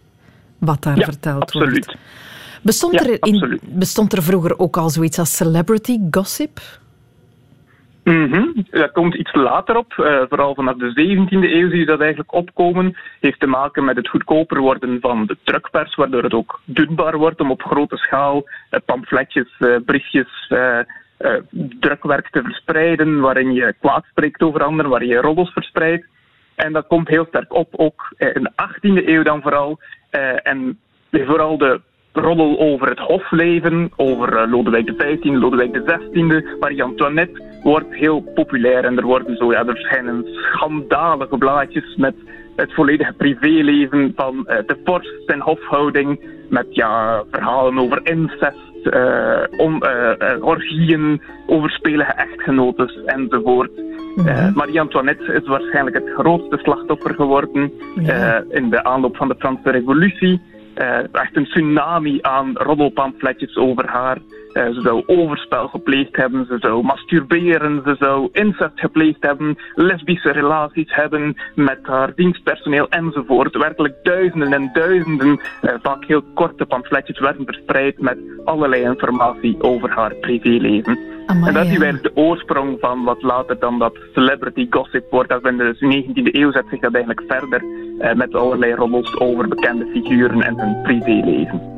wat 0.58 0.82
daar 0.82 0.98
ja, 0.98 1.04
verteld 1.04 1.42
absoluut. 1.42 1.86
wordt. 1.86 1.98
Bestond, 2.66 2.92
ja, 2.92 3.00
er 3.00 3.16
in, 3.20 3.60
bestond 3.62 4.12
er 4.12 4.22
vroeger 4.22 4.58
ook 4.58 4.76
al 4.76 4.88
zoiets 4.90 5.18
als 5.18 5.36
celebrity 5.36 5.98
gossip? 6.10 6.60
Mm 8.04 8.32
-hmm. 8.32 8.66
Dat 8.70 8.92
komt 8.92 9.14
iets 9.14 9.34
later 9.34 9.76
op, 9.76 9.94
uh, 9.96 10.22
vooral 10.28 10.54
vanaf 10.54 10.76
de 10.76 10.90
17e 10.90 11.28
eeuw 11.30 11.70
zie 11.70 11.78
je 11.78 11.86
dat 11.86 12.00
eigenlijk 12.00 12.32
opkomen. 12.32 12.96
Heeft 13.20 13.40
te 13.40 13.46
maken 13.46 13.84
met 13.84 13.96
het 13.96 14.08
goedkoper 14.08 14.60
worden 14.60 15.00
van 15.00 15.26
de 15.26 15.36
drukpers, 15.42 15.94
waardoor 15.94 16.22
het 16.22 16.34
ook 16.34 16.60
doenbaar 16.64 17.16
wordt 17.16 17.40
om 17.40 17.50
op 17.50 17.62
grote 17.62 17.96
schaal 17.96 18.36
uh, 18.36 18.80
pamfletjes, 18.84 19.48
uh, 19.58 19.76
briefjes, 19.84 20.52
drukwerk 21.80 22.28
te 22.30 22.42
verspreiden, 22.42 23.20
waarin 23.20 23.52
je 23.52 23.74
kwaad 23.80 24.04
spreekt 24.10 24.42
over 24.42 24.62
anderen, 24.62 24.90
waarin 24.90 25.08
je 25.08 25.20
roddels 25.20 25.52
verspreidt. 25.52 26.06
En 26.54 26.72
dat 26.72 26.86
komt 26.86 27.08
heel 27.08 27.26
sterk 27.28 27.54
op, 27.54 27.68
ook 27.76 28.14
in 28.18 28.42
de 28.42 28.52
18e 28.52 29.08
eeuw 29.08 29.22
dan 29.22 29.42
vooral. 29.42 29.78
en 30.42 30.78
vooral 31.10 31.58
de 31.58 31.80
roddel 32.16 32.58
over 32.58 32.88
het 32.88 32.98
hofleven, 32.98 33.90
over 33.96 34.32
uh, 34.32 34.50
Lodewijk 34.50 34.96
XV, 34.96 35.24
Lodewijk 35.24 35.84
XVI, 35.84 36.42
Marie-Antoinette, 36.60 37.42
wordt 37.62 37.94
heel 37.94 38.20
populair. 38.34 38.84
En 38.84 38.96
er 38.96 39.04
worden 39.04 39.36
zo, 39.36 39.52
ja, 39.52 39.58
er 39.58 39.66
verschijnen 39.66 40.24
schandalige 40.24 41.38
blaadjes 41.38 41.96
met 41.96 42.14
het 42.56 42.74
volledige 42.74 43.12
privéleven 43.12 44.12
van 44.16 44.34
uh, 44.36 44.56
de 44.66 44.76
vorst 44.84 45.26
en 45.26 45.40
hofhouding, 45.40 46.20
met 46.48 46.66
ja, 46.70 47.22
verhalen 47.30 47.78
over 47.78 48.00
incest, 48.02 48.56
uh, 48.82 49.42
om, 49.56 49.82
orgieën, 50.40 51.22
overspelige 51.46 52.12
echtgenotes 52.12 52.98
enzovoort. 53.04 53.70
-hmm. 54.16 54.52
Marie-Antoinette 54.54 55.32
is 55.32 55.46
waarschijnlijk 55.48 55.96
het 55.96 56.10
grootste 56.14 56.58
slachtoffer 56.62 57.14
geworden 57.14 57.72
ja. 57.94 58.44
in 58.48 58.70
de 58.70 58.84
aanloop 58.84 59.16
van 59.16 59.28
de 59.28 59.34
Franse 59.38 59.70
Revolutie. 59.70 60.40
Uh, 60.80 60.98
echt 60.98 61.36
een 61.36 61.44
tsunami 61.44 62.18
aan 62.22 62.50
roddelpamfletjes 62.54 63.56
over 63.56 63.88
haar. 63.88 64.18
Uh, 64.52 64.64
ze 64.64 64.80
zou 64.80 65.02
overspel 65.06 65.68
gepleegd 65.68 66.16
hebben, 66.16 66.46
ze 66.46 66.56
zou 66.60 66.84
masturberen, 66.84 67.82
ze 67.84 67.96
zou 67.98 68.28
incest 68.32 68.80
gepleegd 68.80 69.22
hebben, 69.22 69.56
lesbische 69.74 70.30
relaties 70.30 70.94
hebben 70.94 71.36
met 71.54 71.78
haar 71.82 72.12
dienstpersoneel 72.14 72.88
enzovoort. 72.88 73.56
Werkelijk 73.56 73.94
duizenden 74.02 74.52
en 74.52 74.70
duizenden, 74.72 75.40
uh, 75.62 75.72
vaak 75.82 76.04
heel 76.04 76.22
korte 76.34 76.66
pamfletjes 76.66 77.18
werden 77.18 77.44
verspreid 77.44 78.00
met 78.00 78.18
allerlei 78.44 78.82
informatie 78.82 79.62
over 79.62 79.90
haar 79.90 80.14
privéleven. 80.14 81.15
Amai, 81.26 81.48
en 81.48 81.54
dat 81.54 81.64
is 81.64 81.68
eigenlijk 81.68 82.02
de 82.02 82.16
oorsprong 82.20 82.76
van 82.80 83.04
wat 83.04 83.22
later 83.22 83.58
dan 83.58 83.78
dat 83.78 83.96
celebrity 84.14 84.66
gossip 84.70 85.10
wordt. 85.10 85.28
Dat 85.28 85.44
in 85.44 85.56
de 85.56 86.04
19e 86.04 86.34
eeuw 86.34 86.52
zet 86.52 86.64
zich 86.70 86.80
dat 86.80 86.94
eigenlijk 86.94 87.24
verder 87.28 87.62
uh, 87.62 88.14
met 88.14 88.34
allerlei 88.34 88.74
roddels 88.74 89.18
over 89.18 89.48
bekende 89.48 89.86
figuren 89.92 90.42
en 90.42 90.58
hun 90.58 90.82
privéleven. 90.82 91.74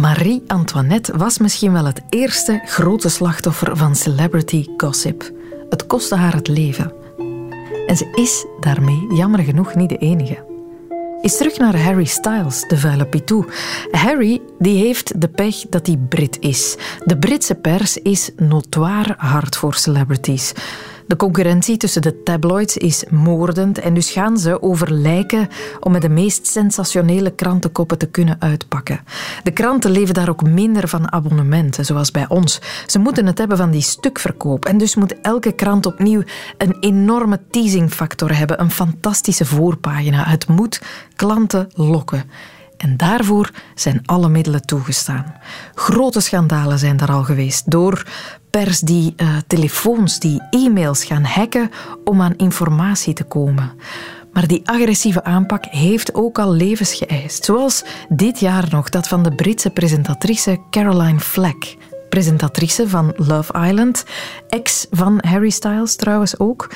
Marie 0.00 0.42
Antoinette 0.46 1.18
was 1.18 1.38
misschien 1.38 1.72
wel 1.72 1.84
het 1.84 2.02
eerste 2.08 2.60
grote 2.64 3.08
slachtoffer 3.08 3.76
van 3.76 3.94
celebrity 3.94 4.66
gossip. 4.76 5.30
Het 5.68 5.86
kostte 5.86 6.14
haar 6.14 6.34
het 6.34 6.48
leven. 6.48 6.92
En 7.86 7.96
ze 7.96 8.12
is 8.14 8.46
daarmee 8.60 9.06
jammer 9.14 9.40
genoeg 9.40 9.74
niet 9.74 9.88
de 9.88 9.96
enige. 9.96 10.53
Is 11.24 11.36
terug 11.36 11.58
naar 11.58 11.80
Harry 11.80 12.04
Styles, 12.04 12.64
de 12.68 12.78
vuile 12.78 13.06
pitou. 13.06 13.44
Harry 13.90 14.40
die 14.58 14.84
heeft 14.84 15.20
de 15.20 15.28
pech 15.28 15.56
dat 15.68 15.86
hij 15.86 15.96
Brit 16.08 16.36
is. 16.40 16.76
De 17.04 17.18
Britse 17.18 17.54
pers 17.54 17.96
is 17.96 18.30
notoir 18.36 19.14
hard 19.16 19.56
voor 19.56 19.74
celebrities. 19.74 20.52
De 21.06 21.16
concurrentie 21.16 21.76
tussen 21.76 22.02
de 22.02 22.22
tabloids 22.22 22.76
is 22.76 23.04
moordend 23.10 23.78
en 23.78 23.94
dus 23.94 24.10
gaan 24.10 24.38
ze 24.38 24.62
over 24.62 24.92
lijken 24.92 25.48
om 25.80 25.92
met 25.92 26.02
de 26.02 26.08
meest 26.08 26.46
sensationele 26.46 27.30
krantenkoppen 27.30 27.98
te 27.98 28.06
kunnen 28.06 28.36
uitpakken. 28.38 29.00
De 29.42 29.50
kranten 29.50 29.90
leven 29.90 30.14
daar 30.14 30.28
ook 30.28 30.42
minder 30.42 30.88
van 30.88 31.12
abonnementen, 31.12 31.84
zoals 31.84 32.10
bij 32.10 32.28
ons. 32.28 32.60
Ze 32.86 32.98
moeten 32.98 33.26
het 33.26 33.38
hebben 33.38 33.56
van 33.56 33.70
die 33.70 33.80
stukverkoop 33.80 34.64
en 34.64 34.78
dus 34.78 34.94
moet 34.94 35.20
elke 35.20 35.52
krant 35.52 35.86
opnieuw 35.86 36.22
een 36.58 36.76
enorme 36.80 37.40
teasingfactor 37.50 38.36
hebben, 38.36 38.60
een 38.60 38.70
fantastische 38.70 39.44
voorpagina. 39.44 40.24
Het 40.28 40.48
moet 40.48 40.82
klanten 41.16 41.68
lokken. 41.74 42.24
En 42.76 42.96
daarvoor 42.96 43.50
zijn 43.74 44.00
alle 44.04 44.28
middelen 44.28 44.62
toegestaan. 44.62 45.34
Grote 45.74 46.20
schandalen 46.20 46.78
zijn 46.78 46.96
daar 46.96 47.12
al 47.12 47.24
geweest 47.24 47.70
door 47.70 48.04
pers 48.54 48.80
die 48.80 49.14
uh, 49.16 49.36
telefoons, 49.46 50.18
die 50.18 50.42
e-mails 50.50 51.04
gaan 51.04 51.24
hacken 51.24 51.70
om 52.04 52.20
aan 52.20 52.36
informatie 52.36 53.14
te 53.14 53.24
komen. 53.24 53.72
Maar 54.32 54.46
die 54.46 54.60
agressieve 54.64 55.24
aanpak 55.24 55.64
heeft 55.64 56.14
ook 56.14 56.38
al 56.38 56.52
levens 56.52 56.94
geëist. 56.94 57.44
Zoals 57.44 57.84
dit 58.08 58.40
jaar 58.40 58.66
nog 58.70 58.88
dat 58.88 59.08
van 59.08 59.22
de 59.22 59.34
Britse 59.34 59.70
presentatrice 59.70 60.60
Caroline 60.70 61.20
Fleck. 61.20 61.76
Presentatrice 62.08 62.88
van 62.88 63.12
Love 63.16 63.66
Island, 63.66 64.04
ex 64.48 64.86
van 64.90 65.18
Harry 65.26 65.50
Styles 65.50 65.96
trouwens 65.96 66.38
ook. 66.38 66.70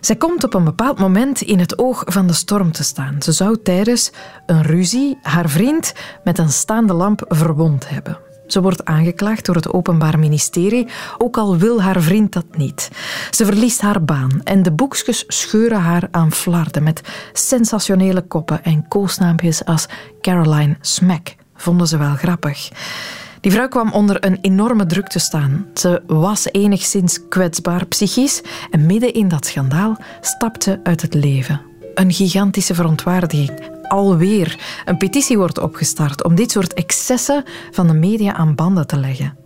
Zij 0.00 0.16
komt 0.16 0.44
op 0.44 0.54
een 0.54 0.64
bepaald 0.64 0.98
moment 0.98 1.40
in 1.40 1.58
het 1.58 1.78
oog 1.78 2.02
van 2.06 2.26
de 2.26 2.32
storm 2.32 2.72
te 2.72 2.84
staan. 2.84 3.22
Ze 3.22 3.32
zou 3.32 3.62
tijdens 3.62 4.10
een 4.46 4.62
ruzie 4.62 5.18
haar 5.22 5.48
vriend 5.48 5.92
met 6.24 6.38
een 6.38 6.52
staande 6.52 6.92
lamp 6.92 7.24
verwond 7.28 7.88
hebben. 7.88 8.18
Ze 8.54 8.62
wordt 8.62 8.84
aangeklaagd 8.84 9.46
door 9.46 9.54
het 9.54 9.72
Openbaar 9.72 10.18
Ministerie, 10.18 10.86
ook 11.18 11.36
al 11.36 11.56
wil 11.56 11.82
haar 11.82 12.02
vriend 12.02 12.32
dat 12.32 12.44
niet. 12.56 12.90
Ze 13.30 13.44
verliest 13.44 13.80
haar 13.80 14.04
baan 14.04 14.40
en 14.44 14.62
de 14.62 14.72
boekjes 14.72 15.24
scheuren 15.28 15.80
haar 15.80 16.08
aan 16.10 16.32
flarden 16.32 16.82
met 16.82 17.00
sensationele 17.32 18.22
koppen 18.22 18.64
en 18.64 18.88
koosnaampjes 18.88 19.64
als 19.64 19.86
Caroline 20.20 20.76
Smack. 20.80 21.34
Vonden 21.54 21.86
ze 21.86 21.96
wel 21.96 22.14
grappig. 22.14 22.70
Die 23.40 23.52
vrouw 23.52 23.68
kwam 23.68 23.92
onder 23.92 24.24
een 24.24 24.38
enorme 24.40 24.86
druk 24.86 25.08
te 25.08 25.18
staan. 25.18 25.66
Ze 25.74 26.02
was 26.06 26.46
enigszins 26.52 27.28
kwetsbaar 27.28 27.86
psychisch 27.86 28.42
en 28.70 28.86
midden 28.86 29.14
in 29.14 29.28
dat 29.28 29.46
schandaal 29.46 29.96
stapte 30.20 30.80
uit 30.82 31.02
het 31.02 31.14
leven. 31.14 31.60
Een 31.94 32.12
gigantische 32.12 32.74
verontwaardiging. 32.74 33.73
Alweer 33.88 34.82
een 34.84 34.96
petitie 34.96 35.38
wordt 35.38 35.58
opgestart 35.58 36.24
om 36.24 36.34
dit 36.34 36.50
soort 36.50 36.74
excessen 36.74 37.44
van 37.70 37.86
de 37.86 37.94
media 37.94 38.34
aan 38.34 38.54
banden 38.54 38.86
te 38.86 38.96
leggen. 38.96 39.36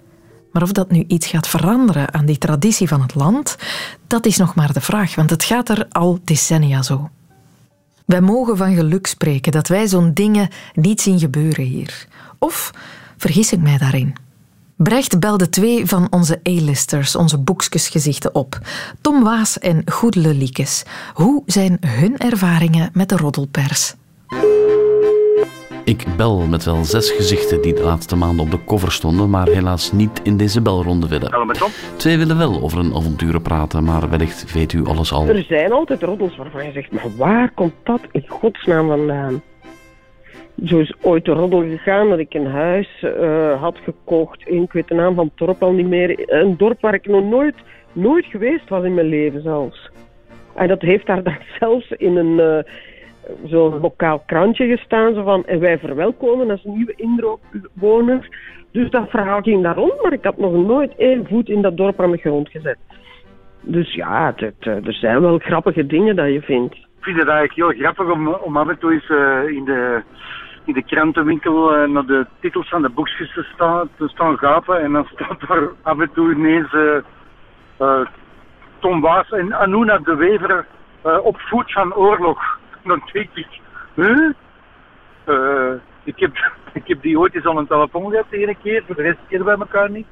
Maar 0.52 0.62
of 0.62 0.72
dat 0.72 0.90
nu 0.90 1.04
iets 1.06 1.26
gaat 1.26 1.48
veranderen 1.48 2.14
aan 2.14 2.26
die 2.26 2.38
traditie 2.38 2.88
van 2.88 3.00
het 3.00 3.14
land, 3.14 3.56
dat 4.06 4.26
is 4.26 4.36
nog 4.36 4.54
maar 4.54 4.72
de 4.72 4.80
vraag, 4.80 5.14
want 5.14 5.30
het 5.30 5.44
gaat 5.44 5.68
er 5.68 5.86
al 5.90 6.18
decennia 6.24 6.82
zo. 6.82 7.10
Wij 8.04 8.20
mogen 8.20 8.56
van 8.56 8.74
geluk 8.74 9.06
spreken 9.06 9.52
dat 9.52 9.68
wij 9.68 9.88
zo'n 9.88 10.14
dingen 10.14 10.48
niet 10.74 11.00
zien 11.00 11.18
gebeuren 11.18 11.64
hier. 11.64 12.06
Of 12.38 12.70
vergis 13.16 13.52
ik 13.52 13.60
mij 13.60 13.78
daarin? 13.78 14.14
Brecht 14.76 15.20
belde 15.20 15.48
twee 15.48 15.86
van 15.86 16.06
onze 16.10 16.40
A-listers, 16.48 17.16
onze 17.16 17.38
boekjesgezichten, 17.38 18.34
op. 18.34 18.58
Tom 19.00 19.22
Waas 19.22 19.58
en 19.58 19.82
Goedele 19.90 20.34
Liekes. 20.34 20.82
Hoe 21.14 21.42
zijn 21.46 21.78
hun 21.86 22.18
ervaringen 22.18 22.90
met 22.92 23.08
de 23.08 23.16
roddelpers? 23.16 23.94
Ik 25.88 26.04
bel 26.16 26.46
met 26.46 26.64
wel 26.64 26.84
zes 26.84 27.10
gezichten 27.10 27.62
die 27.62 27.74
de 27.74 27.82
laatste 27.82 28.16
maanden 28.16 28.44
op 28.44 28.50
de 28.50 28.64
cover 28.64 28.92
stonden, 28.92 29.30
maar 29.30 29.48
helaas 29.48 29.92
niet 29.92 30.20
in 30.22 30.36
deze 30.36 30.62
belronde 30.62 31.08
willen. 31.08 31.30
Hallo 31.30 31.44
met 31.44 31.58
Tom. 31.58 31.70
Twee 31.96 32.18
willen 32.18 32.38
wel 32.38 32.62
over 32.62 32.78
een 32.78 32.94
avonturen 32.94 33.42
praten, 33.42 33.84
maar 33.84 34.10
wellicht 34.10 34.52
weet 34.52 34.72
u 34.72 34.84
alles 34.84 35.12
al. 35.12 35.26
Er 35.28 35.42
zijn 35.42 35.72
altijd 35.72 36.02
roddels 36.02 36.36
waarvan 36.36 36.64
je 36.64 36.72
zegt, 36.72 36.90
maar 36.90 37.16
waar 37.16 37.50
komt 37.50 37.74
dat 37.82 38.00
in 38.12 38.24
godsnaam 38.26 38.88
vandaan? 38.88 39.42
Zo 40.64 40.78
is 40.78 40.94
ooit 41.00 41.24
de 41.24 41.32
roddel 41.32 41.60
gegaan 41.60 42.08
dat 42.08 42.18
ik 42.18 42.34
een 42.34 42.46
huis 42.46 42.88
uh, 43.02 43.60
had 43.60 43.78
gekocht 43.84 44.46
in, 44.46 44.62
ik 44.62 44.72
weet 44.72 44.88
de 44.88 44.94
naam 44.94 45.14
van 45.14 45.24
het 45.24 45.36
dorp 45.36 45.62
al 45.62 45.72
niet 45.72 45.88
meer, 45.88 46.32
een 46.32 46.56
dorp 46.56 46.80
waar 46.80 46.94
ik 46.94 47.06
nog 47.06 47.24
nooit, 47.24 47.54
nooit 47.92 48.24
geweest 48.24 48.68
was 48.68 48.84
in 48.84 48.94
mijn 48.94 49.08
leven 49.08 49.42
zelfs. 49.42 49.90
En 50.54 50.68
dat 50.68 50.80
heeft 50.80 51.06
daar 51.06 51.22
dan 51.22 51.38
zelfs 51.58 51.90
in 51.90 52.16
een, 52.16 52.38
uh, 52.38 52.72
zo'n 53.44 53.80
lokaal 53.80 54.22
krantje 54.26 54.66
gestaan, 54.66 55.14
zo 55.14 55.22
van, 55.22 55.46
en 55.46 55.60
wij 55.60 55.78
verwelkomen 55.78 56.50
als 56.50 56.64
nieuwe 56.64 56.94
inwoner. 56.96 58.28
Dus 58.72 58.90
dat 58.90 59.10
verhaal 59.10 59.40
ging 59.40 59.62
daar 59.62 59.76
maar 60.02 60.12
ik 60.12 60.24
had 60.24 60.36
nog 60.36 60.52
nooit 60.52 60.94
één 60.96 61.26
voet 61.26 61.48
in 61.48 61.62
dat 61.62 61.76
dorp 61.76 62.00
aan 62.00 62.08
mijn 62.08 62.20
grond 62.20 62.48
gezet. 62.48 62.78
Dus 63.60 63.94
ja, 63.94 64.34
het, 64.36 64.40
het, 64.40 64.86
er 64.86 64.92
zijn 64.92 65.20
wel 65.20 65.38
grappige 65.38 65.86
dingen 65.86 66.16
dat 66.16 66.32
je 66.32 66.42
vindt. 66.42 66.74
Ik 66.74 67.04
vind 67.04 67.18
het 67.18 67.28
eigenlijk 67.28 67.74
heel 67.74 67.82
grappig 67.82 68.14
om, 68.14 68.28
om 68.28 68.56
af 68.56 68.68
en 68.68 68.78
toe 68.78 68.92
eens 68.92 69.08
uh, 69.08 69.56
in 69.56 69.64
de 69.64 70.02
in 70.64 70.74
de 70.74 70.82
krantenwinkel 70.82 71.86
naar 71.86 72.06
de 72.06 72.26
titels 72.40 72.68
van 72.68 72.82
de 72.82 72.88
boekjes 72.88 73.32
te 73.34 73.42
staan, 73.54 73.88
te 73.96 74.08
staan 74.08 74.38
gapen. 74.38 74.80
En 74.80 74.92
dan 74.92 75.08
staat 75.14 75.48
daar 75.48 75.68
af 75.82 76.00
en 76.00 76.10
toe 76.12 76.34
ineens 76.34 76.76
Tom 78.78 79.00
Waas 79.00 79.30
en 79.30 79.54
Anuna 79.54 79.98
de 79.98 80.14
Wever 80.14 80.66
op 81.22 81.40
voet 81.40 81.72
van 81.72 81.94
oorlog. 81.94 82.58
Dan 82.88 83.02
denk 83.12 83.28
ik, 83.34 83.60
huh? 83.94 84.30
ik, 86.04 86.18
heb, 86.18 86.52
ik 86.80 86.86
heb 86.86 87.02
die 87.02 87.18
ooit 87.18 87.34
eens 87.34 87.46
aan 87.46 87.56
een 87.56 87.66
telefoon 87.66 88.10
gehad 88.10 88.26
de 88.30 88.36
ene 88.36 88.56
keer, 88.62 88.82
voor 88.86 88.94
de 88.94 89.02
rest 89.02 89.18
keer 89.28 89.44
bij 89.44 89.56
elkaar 89.56 89.90
niet. 89.90 90.06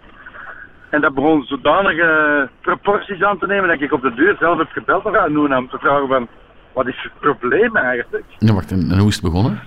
En 0.91 1.01
dat 1.01 1.15
begon 1.15 1.43
zodanige 1.43 2.49
proporties 2.61 3.23
aan 3.23 3.39
te 3.39 3.47
nemen 3.47 3.69
dat 3.69 3.81
ik 3.81 3.93
op 3.93 4.03
de 4.03 4.15
deur 4.15 4.37
zelf 4.39 4.59
heb 4.59 4.71
gebeld 4.71 5.05
naar 5.05 5.19
Anuna 5.19 5.59
om 5.59 5.69
te 5.69 5.79
vragen 5.79 6.09
van, 6.09 6.29
wat 6.73 6.87
is 6.87 7.03
het 7.03 7.21
probleem 7.21 7.77
eigenlijk? 7.77 8.25
Ja, 8.39 8.55
wacht, 8.55 8.71
en 8.71 8.99
hoe 8.99 9.09
is 9.09 9.15
het 9.15 9.25
begonnen? 9.25 9.61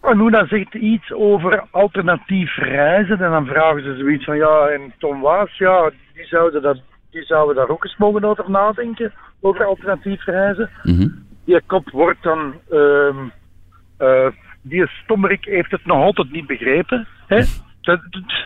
Anuna 0.00 0.46
zegt 0.46 0.74
iets 0.74 1.12
over 1.12 1.66
alternatief 1.70 2.56
reizen. 2.56 3.20
En 3.20 3.30
dan 3.30 3.46
vragen 3.46 3.82
ze 3.82 3.96
zoiets 3.96 4.24
van 4.24 4.36
ja, 4.36 4.66
en 4.66 4.92
Tom 4.98 5.20
Waas, 5.20 5.58
ja, 5.58 5.90
die 6.14 6.26
zouden, 6.26 6.62
dat, 6.62 6.80
die 7.10 7.24
zouden 7.24 7.56
daar 7.56 7.68
ook 7.68 7.84
eens 7.84 7.96
mogen 7.96 8.24
over 8.24 8.50
nadenken. 8.50 9.12
Over 9.40 9.64
alternatief 9.64 10.24
reizen. 10.24 10.70
Mm 10.82 11.25
Die 11.46 11.60
kop 11.66 11.90
wordt 11.90 12.22
dan. 12.22 12.54
Uh, 12.70 13.16
uh, 13.98 14.26
die 14.62 14.86
stommerik 14.86 15.44
heeft 15.44 15.70
het 15.70 15.86
nog 15.86 16.02
altijd 16.02 16.30
niet 16.30 16.46
begrepen. 16.46 17.06
Hè? 17.26 17.42
Dat, 17.80 18.00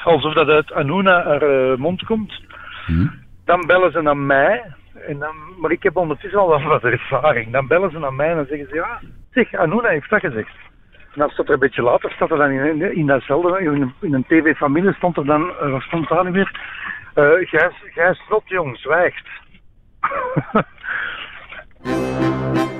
alsof 0.04 0.34
dat 0.34 0.48
uit 0.48 0.72
Anuna 0.72 1.24
er 1.24 1.70
uh, 1.70 1.78
mond 1.78 2.04
komt. 2.04 2.42
Mm 2.86 3.10
Dan 3.44 3.66
bellen 3.66 3.92
ze 3.92 4.00
naar 4.00 4.16
mij. 4.16 4.62
En 5.06 5.18
dan, 5.18 5.34
maar 5.60 5.70
ik 5.70 5.82
heb 5.82 5.96
ondertussen 5.96 6.40
al 6.40 6.62
wat 6.62 6.84
ervaring. 6.84 7.52
Dan 7.52 7.66
bellen 7.66 7.90
ze 7.90 7.98
naar 7.98 8.14
mij 8.14 8.30
en 8.30 8.36
dan 8.36 8.46
zeggen 8.46 8.68
ze 8.68 8.74
ja, 8.74 9.00
zeg, 9.30 9.54
Anuna 9.54 9.88
heeft 9.88 10.10
dat 10.10 10.20
gezegd. 10.20 10.54
En 10.92 11.18
dan 11.18 11.30
staat 11.30 11.46
er 11.46 11.52
een 11.52 11.58
beetje 11.58 11.82
later, 11.82 12.10
staat 12.10 12.30
er 12.30 12.36
dan 12.36 12.50
in, 12.50 12.96
in 12.96 13.06
datzelfde, 13.06 13.60
in, 13.60 13.94
in 14.00 14.14
een 14.14 14.24
tv-familie 14.24 14.92
stond 14.92 15.16
er 15.16 15.24
dan, 15.24 15.42
uh, 15.42 15.70
wat 15.70 15.82
stond 15.82 16.08
daar 16.08 16.24
niet 16.24 16.32
meer? 16.32 16.60
Uh, 17.14 17.48
Gijs, 17.48 17.74
Gijs 17.84 18.22
jong, 18.44 18.78
zwijgt. 18.78 19.28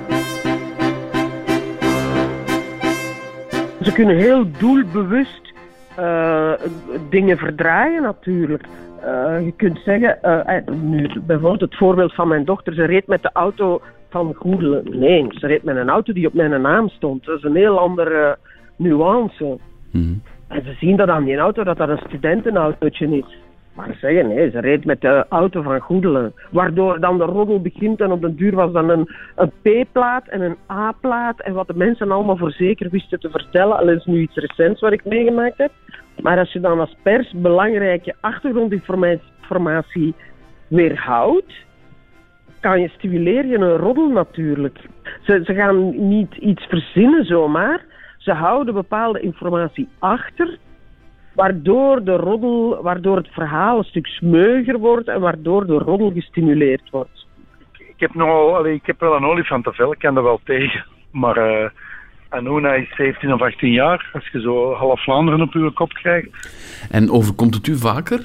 Ze 3.81 3.93
kunnen 3.93 4.15
heel 4.15 4.45
doelbewust 4.59 5.53
uh, 5.99 6.53
dingen 7.09 7.37
verdraaien 7.37 8.01
natuurlijk. 8.01 8.63
Uh, 9.05 9.45
je 9.45 9.53
kunt 9.55 9.79
zeggen, 9.85 10.17
uh, 10.23 10.75
nu, 10.81 11.09
bijvoorbeeld 11.25 11.61
het 11.61 11.77
voorbeeld 11.77 12.13
van 12.13 12.27
mijn 12.27 12.45
dochter, 12.45 12.73
ze 12.73 12.85
reed 12.85 13.07
met 13.07 13.21
de 13.21 13.29
auto 13.33 13.81
van 14.09 14.33
Goedelen. 14.33 14.99
Nee, 14.99 15.27
ze 15.29 15.47
reed 15.47 15.63
met 15.63 15.75
een 15.75 15.89
auto 15.89 16.13
die 16.13 16.27
op 16.27 16.33
mijn 16.33 16.61
naam 16.61 16.89
stond. 16.89 17.25
Dat 17.25 17.37
is 17.37 17.43
een 17.43 17.55
heel 17.55 17.79
andere 17.79 18.37
nuance. 18.75 19.57
Mm. 19.91 20.21
En 20.47 20.63
ze 20.63 20.73
zien 20.79 20.95
dat 20.95 21.09
aan 21.09 21.23
die 21.23 21.37
auto 21.37 21.63
dat 21.63 21.77
dat 21.77 21.89
een 21.89 22.01
studentenautootje 22.07 23.17
is. 23.17 23.37
Maar 23.75 23.87
ze 23.87 23.97
zeggen 23.99 24.27
nee, 24.27 24.49
ze 24.49 24.59
reed 24.59 24.85
met 24.85 25.01
de 25.01 25.25
auto 25.29 25.61
van 25.61 25.79
Goedelen. 25.79 26.33
Waardoor 26.49 26.99
dan 26.99 27.17
de 27.17 27.23
roddel 27.23 27.61
begint 27.61 28.01
en 28.01 28.11
op 28.11 28.21
den 28.21 28.35
duur 28.35 28.55
was 28.55 28.71
dan 28.71 28.89
een, 28.89 29.09
een 29.35 29.51
P-plaat 29.61 30.27
en 30.27 30.41
een 30.41 30.57
A-plaat. 30.71 31.41
En 31.41 31.53
wat 31.53 31.67
de 31.67 31.75
mensen 31.75 32.11
allemaal 32.11 32.37
voor 32.37 32.51
zeker 32.51 32.89
wisten 32.89 33.19
te 33.19 33.29
vertellen. 33.29 33.77
Alleen 33.77 33.97
is 33.97 34.05
nu 34.05 34.21
iets 34.21 34.35
recents 34.35 34.81
wat 34.81 34.91
ik 34.91 35.05
meegemaakt 35.05 35.57
heb. 35.57 35.71
Maar 36.21 36.37
als 36.37 36.51
je 36.53 36.59
dan 36.59 36.79
als 36.79 36.95
pers 37.03 37.31
belangrijke 37.35 38.15
achtergrondinformatie 38.19 40.15
weerhoudt, 40.67 41.53
kan 42.59 42.81
je 42.81 42.87
stimuleer 42.87 43.45
je 43.45 43.57
een 43.57 43.77
roddel 43.77 44.09
natuurlijk. 44.09 44.79
Ze, 45.21 45.41
ze 45.43 45.53
gaan 45.53 46.07
niet 46.07 46.35
iets 46.35 46.65
verzinnen 46.65 47.25
zomaar. 47.25 47.85
Ze 48.17 48.31
houden 48.31 48.73
bepaalde 48.73 49.19
informatie 49.19 49.89
achter, 49.99 50.57
waardoor, 51.41 52.03
de 52.03 52.15
roddel, 52.15 52.81
waardoor 52.81 53.17
het 53.17 53.27
verhaal 53.31 53.77
een 53.77 53.83
stuk 53.83 54.05
smeuiger 54.05 54.77
wordt 54.77 55.07
en 55.07 55.19
waardoor 55.19 55.65
de 55.65 55.77
roddel 55.77 56.11
gestimuleerd 56.11 56.89
wordt. 56.89 57.27
Ik 57.77 57.93
heb, 57.97 58.13
nogal, 58.13 58.55
allee, 58.55 58.73
ik 58.73 58.85
heb 58.85 58.99
wel 58.99 59.15
een 59.15 59.25
olifantenvel, 59.25 59.91
ik 59.91 59.99
kan 59.99 60.17
er 60.17 60.23
wel 60.23 60.39
tegen. 60.43 60.85
Maar 61.21 61.37
eh 61.37 61.69
Anuna 62.29 62.73
is 62.73 62.95
17 62.95 63.33
of 63.33 63.41
18 63.41 63.71
jaar. 63.71 64.09
Als 64.13 64.27
je 64.31 64.41
zo 64.41 64.73
half 64.73 65.03
Vlaanderen 65.03 65.41
op 65.41 65.53
je 65.53 65.71
kop 65.73 65.93
krijgt. 65.93 66.29
En 66.91 67.11
overkomt 67.11 67.55
het 67.55 67.67
u 67.67 67.77
vaker? 67.77 68.19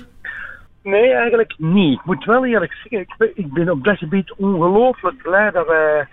Nee, 0.82 1.12
eigenlijk 1.12 1.54
niet. 1.58 1.98
Ik 1.98 2.04
moet 2.04 2.24
wel 2.24 2.46
eerlijk 2.46 2.72
zeggen, 2.72 3.00
ik 3.00 3.14
ben, 3.18 3.30
ik 3.34 3.52
ben 3.52 3.70
op 3.70 3.84
dat 3.84 3.98
gebied 3.98 4.34
ongelooflijk 4.36 5.22
blij 5.22 5.50
dat 5.50 5.66
wij 5.66 6.06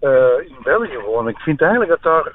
eh, 0.00 0.48
in 0.48 0.56
België 0.62 0.98
wonen. 1.06 1.32
Ik 1.32 1.38
vind 1.38 1.60
eigenlijk 1.60 1.90
dat 1.90 2.02
daar... 2.02 2.32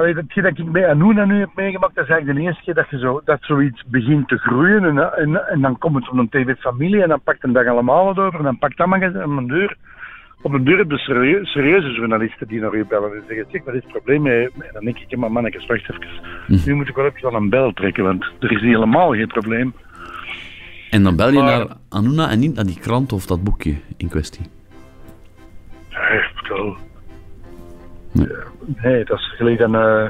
Allee, 0.00 0.14
dat 0.14 0.24
dat 0.34 0.58
ik 0.58 0.72
bij 0.72 0.88
Anuna 0.88 1.24
nu 1.24 1.38
heb 1.38 1.50
meegemaakt, 1.54 1.94
dat 1.94 2.04
is 2.04 2.10
eigenlijk 2.10 2.40
de 2.40 2.46
eerste 2.46 2.64
keer 2.64 2.74
dat, 2.74 2.90
je 2.90 2.98
zo, 2.98 3.20
dat 3.24 3.38
zoiets 3.40 3.82
begint 3.86 4.28
te 4.28 4.36
groeien. 4.38 4.84
En, 4.84 5.16
en, 5.16 5.48
en 5.48 5.60
dan 5.60 5.78
komt 5.78 5.94
het 5.94 6.06
van 6.06 6.18
een 6.18 6.28
tv-familie 6.28 7.02
en 7.02 7.08
dan 7.08 7.20
pakt 7.20 7.44
een 7.44 7.52
dag 7.52 7.66
allemaal 7.66 8.08
het 8.08 8.18
over 8.18 8.38
en 8.38 8.44
dan 8.44 8.58
pakt 8.58 8.76
dat 8.76 8.86
magazijn 8.86 9.22
aan 9.22 9.34
mijn 9.34 9.46
deur. 9.46 9.76
Op 10.42 10.52
een 10.52 10.64
deur 10.64 10.78
heb 10.78 10.90
je 10.90 10.98
serieu- 10.98 11.44
serieuze 11.44 11.90
journalisten 11.90 12.48
die 12.48 12.60
naar 12.60 12.74
u 12.74 12.84
bellen 12.84 13.12
en 13.12 13.22
zeggen, 13.28 13.46
zeg, 13.50 13.64
wat 13.64 13.74
is 13.74 13.82
het 13.82 13.92
probleem? 13.92 14.22
mee?" 14.22 14.44
En 14.44 14.70
dan 14.72 14.84
denk 14.84 14.98
ik, 14.98 15.10
ja, 15.10 15.18
maar 15.18 15.32
mannetjes, 15.32 15.66
wacht 15.66 15.90
even. 15.90 16.66
Nu 16.66 16.74
moet 16.74 16.88
ik 16.88 16.94
wel 16.94 17.06
even 17.06 17.28
aan 17.28 17.34
een 17.34 17.50
bel 17.50 17.72
trekken, 17.72 18.04
want 18.04 18.24
er 18.38 18.52
is 18.52 18.60
helemaal 18.60 19.10
geen 19.12 19.26
probleem. 19.26 19.72
En 20.90 21.02
dan 21.02 21.16
bel 21.16 21.32
je 21.32 21.42
naar 21.42 21.66
Anuna 21.88 22.30
en 22.30 22.38
niet 22.38 22.54
naar 22.54 22.66
die 22.66 22.80
krant 22.80 23.12
of 23.12 23.26
dat 23.26 23.44
boekje 23.44 23.74
in 23.96 24.08
kwestie. 24.08 24.46
Bedoel. 26.42 26.76
Nee, 28.82 29.04
dat 29.04 29.18
is 29.18 29.34
gelijk 29.36 29.58
dan, 29.58 29.74
eh 29.74 30.06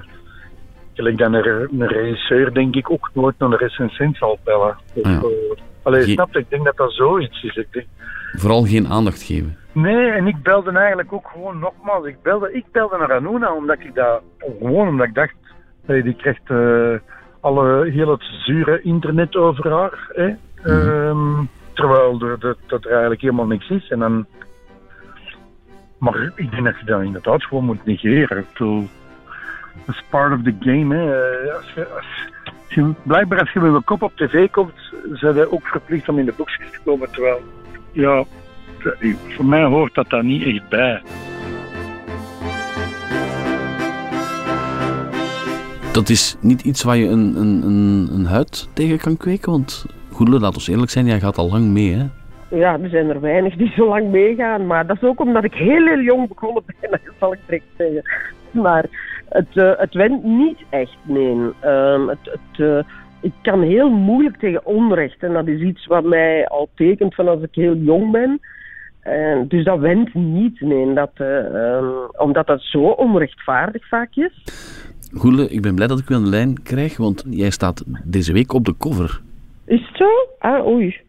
gelijk 0.94 1.18
dan 1.18 1.34
een, 1.34 1.68
een 1.80 1.86
regisseur, 1.88 2.52
denk 2.54 2.74
ik, 2.76 2.90
ook 2.90 3.10
nooit 3.14 3.34
naar 3.38 3.50
de 3.50 3.56
recensent 3.56 4.16
zal 4.16 4.38
bellen. 4.44 4.76
Dus, 4.94 5.04
Ah 5.04 5.10
ja. 5.12 5.18
eh, 5.18 5.56
allee, 5.82 6.02
Ge- 6.02 6.10
snap 6.10 6.32
je? 6.32 6.38
Ik 6.38 6.50
denk 6.50 6.64
dat 6.64 6.76
dat 6.76 6.92
zoiets 6.92 7.42
is. 7.42 7.56
Ik 7.56 7.66
denk, 7.70 7.86
Vooral 8.32 8.62
geen 8.64 8.88
aandacht 8.88 9.22
geven. 9.22 9.56
nee, 9.72 10.10
en 10.10 10.26
ik 10.26 10.42
belde 10.42 10.70
eigenlijk 10.70 11.12
ook 11.12 11.28
gewoon 11.32 11.58
nogmaals. 11.58 12.06
Ik 12.06 12.22
belde, 12.22 12.52
ik 12.52 12.64
belde 12.72 12.96
naar 12.98 13.12
Anuna 13.12 13.54
omdat 13.54 13.76
ik 13.80 13.94
dat, 13.94 14.22
gewoon 14.38 14.88
omdat 14.88 15.06
ik 15.06 15.14
dacht, 15.14 15.34
hey, 15.86 16.02
die 16.02 16.14
krijgt 16.14 16.50
eh, 16.50 16.94
alle, 17.40 17.90
heel 17.90 18.10
het 18.10 18.22
zure 18.44 18.80
internet 18.82 19.36
over 19.36 19.72
haar. 19.72 20.10
Hè? 20.12 20.30
Ehm, 20.62 21.44
terwijl 21.72 22.20
er, 22.22 22.38
dat, 22.38 22.56
dat 22.66 22.84
er 22.84 22.90
eigenlijk 22.90 23.20
helemaal 23.20 23.46
niks 23.46 23.68
is. 23.70 23.88
En 23.88 23.98
dan, 23.98 24.26
maar 26.00 26.32
ik 26.34 26.50
denk 26.50 26.64
dat 26.64 26.78
je 26.78 26.84
dat 26.84 27.02
inderdaad 27.02 27.44
gewoon 27.44 27.64
moet 27.64 27.84
negeren. 27.84 28.46
Dat 28.58 28.82
is 29.96 30.02
part 30.08 30.32
of 30.32 30.42
the 30.42 30.54
game. 30.60 30.94
Hè. 30.94 31.28
Eh, 31.44 31.54
Als 32.74 32.94
blijkbaar 33.02 33.40
als 33.40 33.52
je 33.52 33.60
met 33.60 33.74
een 33.74 33.84
kop 33.84 34.02
op 34.02 34.16
tv 34.16 34.50
komt, 34.50 34.72
zijn 35.12 35.34
ze 35.34 35.52
ook 35.52 35.66
verplicht 35.66 36.08
om 36.08 36.18
in 36.18 36.24
de 36.24 36.32
boekjes 36.36 36.70
te 36.70 36.78
komen. 36.84 37.10
Terwijl, 37.10 37.40
ja, 37.92 38.24
voor 39.28 39.44
mij 39.44 39.64
hoort 39.64 39.94
dat 39.94 40.10
daar 40.10 40.24
niet 40.24 40.42
echt 40.46 40.68
bij. 40.68 41.02
Dat 45.92 46.08
is 46.08 46.36
niet 46.40 46.62
iets 46.62 46.82
waar 46.82 46.96
je 46.96 47.06
een, 47.08 47.36
een, 47.36 47.62
een, 47.62 48.08
een 48.12 48.24
huid 48.26 48.68
tegen 48.72 48.98
kan 48.98 49.16
kweken, 49.16 49.50
want 49.50 49.86
Goedele, 50.12 50.38
laat 50.40 50.54
ons 50.54 50.68
eerlijk 50.68 50.90
zijn, 50.90 51.06
jij 51.06 51.20
gaat 51.20 51.38
al 51.38 51.50
lang 51.50 51.64
mee, 51.64 51.92
hè? 51.94 52.06
Ja, 52.50 52.78
er 52.82 52.88
zijn 52.88 53.08
er 53.08 53.20
weinig 53.20 53.56
die 53.56 53.72
zo 53.76 53.88
lang 53.88 54.10
meegaan. 54.10 54.66
Maar 54.66 54.86
dat 54.86 54.96
is 54.96 55.08
ook 55.08 55.20
omdat 55.20 55.44
ik 55.44 55.54
heel, 55.54 55.86
heel 55.86 56.00
jong 56.00 56.28
begonnen 56.28 56.62
ben, 56.80 57.00
zal 57.20 57.32
ik 57.32 57.38
direct 57.46 57.64
zeggen. 57.76 58.02
Maar 58.50 58.84
het, 59.28 59.56
eh, 59.56 59.72
het 59.76 59.94
went 59.94 60.24
niet 60.24 60.58
echt, 60.70 60.96
nee. 61.02 61.36
Ehm, 61.60 62.08
het, 62.08 62.18
het, 62.22 62.68
eh, 62.68 62.78
ik 63.20 63.32
kan 63.42 63.62
heel 63.62 63.90
moeilijk 63.90 64.36
tegen 64.36 64.66
onrecht. 64.66 65.22
En 65.22 65.32
dat 65.32 65.46
is 65.46 65.60
iets 65.60 65.86
wat 65.86 66.04
mij 66.04 66.48
al 66.48 66.68
tekent 66.74 67.14
van 67.14 67.28
als 67.28 67.42
ik 67.42 67.54
heel 67.54 67.76
jong 67.76 68.10
ben. 68.10 68.40
En 69.00 69.48
dus 69.48 69.64
dat 69.64 69.78
went 69.78 70.14
niet, 70.14 70.60
nee. 70.60 70.94
Dat, 70.94 71.10
eh, 71.14 71.74
ehm, 71.74 71.86
omdat 72.16 72.46
dat 72.46 72.60
zo 72.62 72.78
onrechtvaardig 72.78 73.88
vaak 73.88 74.14
is. 74.14 74.42
Goedele, 75.14 75.48
ik 75.48 75.62
ben 75.62 75.74
blij 75.74 75.86
dat 75.86 75.98
ik 75.98 76.08
u 76.08 76.14
aan 76.14 76.24
de 76.24 76.30
lijn 76.30 76.62
krijg, 76.62 76.96
want 76.96 77.24
jij 77.30 77.50
staat 77.50 77.84
deze 78.04 78.32
week 78.32 78.52
op 78.52 78.64
de 78.64 78.76
cover. 78.78 79.20
Is 79.64 79.86
het 79.86 79.96
zo? 79.96 80.08
Ah, 80.38 80.66
oei. 80.66 81.00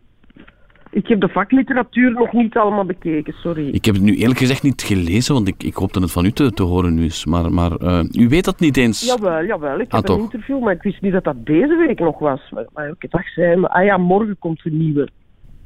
Ik 0.91 1.07
heb 1.07 1.21
de 1.21 1.27
vakliteratuur 1.29 2.11
nog 2.11 2.31
niet 2.33 2.57
allemaal 2.57 2.85
bekeken, 2.85 3.33
sorry. 3.33 3.67
Ik 3.67 3.85
heb 3.85 3.95
het 3.95 4.03
nu 4.03 4.15
eerlijk 4.15 4.39
gezegd 4.39 4.63
niet 4.63 4.81
gelezen, 4.81 5.33
want 5.33 5.47
ik, 5.47 5.63
ik 5.63 5.73
hoopte 5.75 5.99
het 5.99 6.11
van 6.11 6.25
u 6.25 6.31
te, 6.31 6.51
te 6.51 6.63
horen 6.63 6.93
nu 6.93 7.01
eens. 7.03 7.25
Maar, 7.25 7.51
maar 7.53 7.71
eh, 7.75 7.99
u 8.11 8.27
weet 8.29 8.45
dat 8.45 8.59
niet 8.59 8.77
eens. 8.77 9.05
Jawel, 9.05 9.45
jawel. 9.45 9.79
Ik 9.79 9.91
Ah, 9.91 9.99
heb 10.01 10.09
een 10.09 10.19
interview, 10.19 10.59
maar 10.59 10.73
ik 10.73 10.81
wist 10.81 11.01
niet 11.01 11.11
dat 11.11 11.23
dat 11.23 11.45
deze 11.45 11.75
week 11.87 11.99
nog 11.99 12.19
was. 12.19 12.41
Maar, 12.51 12.65
maar 12.73 12.93
dag 13.09 13.27
zijn 13.33 13.61
we... 13.61 13.69
Ah 13.69 13.85
ja, 13.85 13.97
morgen 13.97 14.35
komt 14.39 14.63
de 14.63 14.71
nieuwe. 14.71 15.09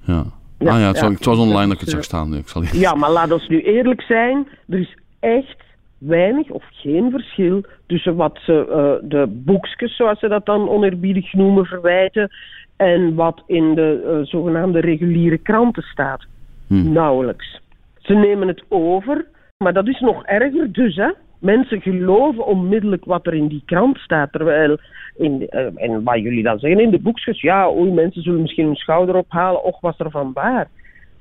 Ja. 0.02 0.24
Ja, 0.60 0.72
ah 0.72 0.80
ja, 0.80 0.88
het, 0.88 0.96
ja. 0.96 1.02
was- 1.04 1.14
het 1.14 1.26
was 1.26 1.38
online 1.38 1.68
dat 1.68 1.74
ik 1.74 1.80
het 1.80 1.80
Dus, 1.80 1.90
zag 1.92 2.00
eh, 2.00 2.06
staan. 2.08 2.36
Ik 2.36 2.48
zal 2.48 2.64
Ja, 2.80 2.94
maar 2.96 3.12
laat 3.12 3.32
ons 3.32 3.48
nu 3.48 3.62
eerlijk 3.62 4.02
zijn. 4.02 4.48
Er 4.70 4.80
is 4.80 4.98
echt 5.20 5.64
weinig 5.98 6.50
of 6.50 6.64
geen 6.72 7.12
verschil 7.12 7.66
tussen 7.88 8.16
wat 8.16 8.40
ze, 8.46 8.68
eh, 8.70 9.10
de 9.10 9.26
boekjes, 9.30 9.96
zoals 9.96 10.20
ze 10.20 10.28
dat 10.28 10.46
dan 10.46 10.70
oneerbiedig 10.70 11.34
noemen, 11.34 11.66
verwijten 11.66 12.32
en 12.78 13.16
wat 13.16 13.44
in 13.48 13.76
de 13.76 14.04
eh, 14.06 14.26
zogenaamde 14.26 14.80
reguliere 14.80 15.38
kranten 15.38 15.84
staat. 15.84 16.26
Nauwelijks. 16.68 17.62
Ze 17.98 18.14
nemen 18.14 18.48
het 18.48 18.64
over, 18.68 19.26
maar 19.58 19.74
dat 19.74 19.88
is 19.88 20.00
nog 20.00 20.26
erger 20.26 20.72
dus, 20.72 20.96
hè. 20.96 21.12
Mensen 21.40 21.82
geloven 21.82 22.46
onmiddellijk 22.46 23.06
wat 23.06 23.28
er 23.28 23.34
in 23.34 23.48
die 23.48 23.64
krant 23.66 23.98
staat, 23.98 24.32
terwijl, 24.32 24.78
in, 25.18 25.48
eh, 25.50 25.68
en 25.76 26.04
wat 26.04 26.20
jullie 26.20 26.44
dan 26.44 26.60
zeggen 26.60 26.80
in 26.80 26.92
de 26.92 27.00
boekjes, 27.00 27.42
ja, 27.42 27.70
oei, 27.72 27.92
mensen 27.92 28.22
zullen 28.22 28.42
misschien 28.42 28.66
hun 28.66 28.76
schouder 28.76 29.16
ophalen, 29.16 29.64
och, 29.64 29.82
was 29.82 30.00
er 30.00 30.12
van 30.12 30.32
waar. 30.34 30.68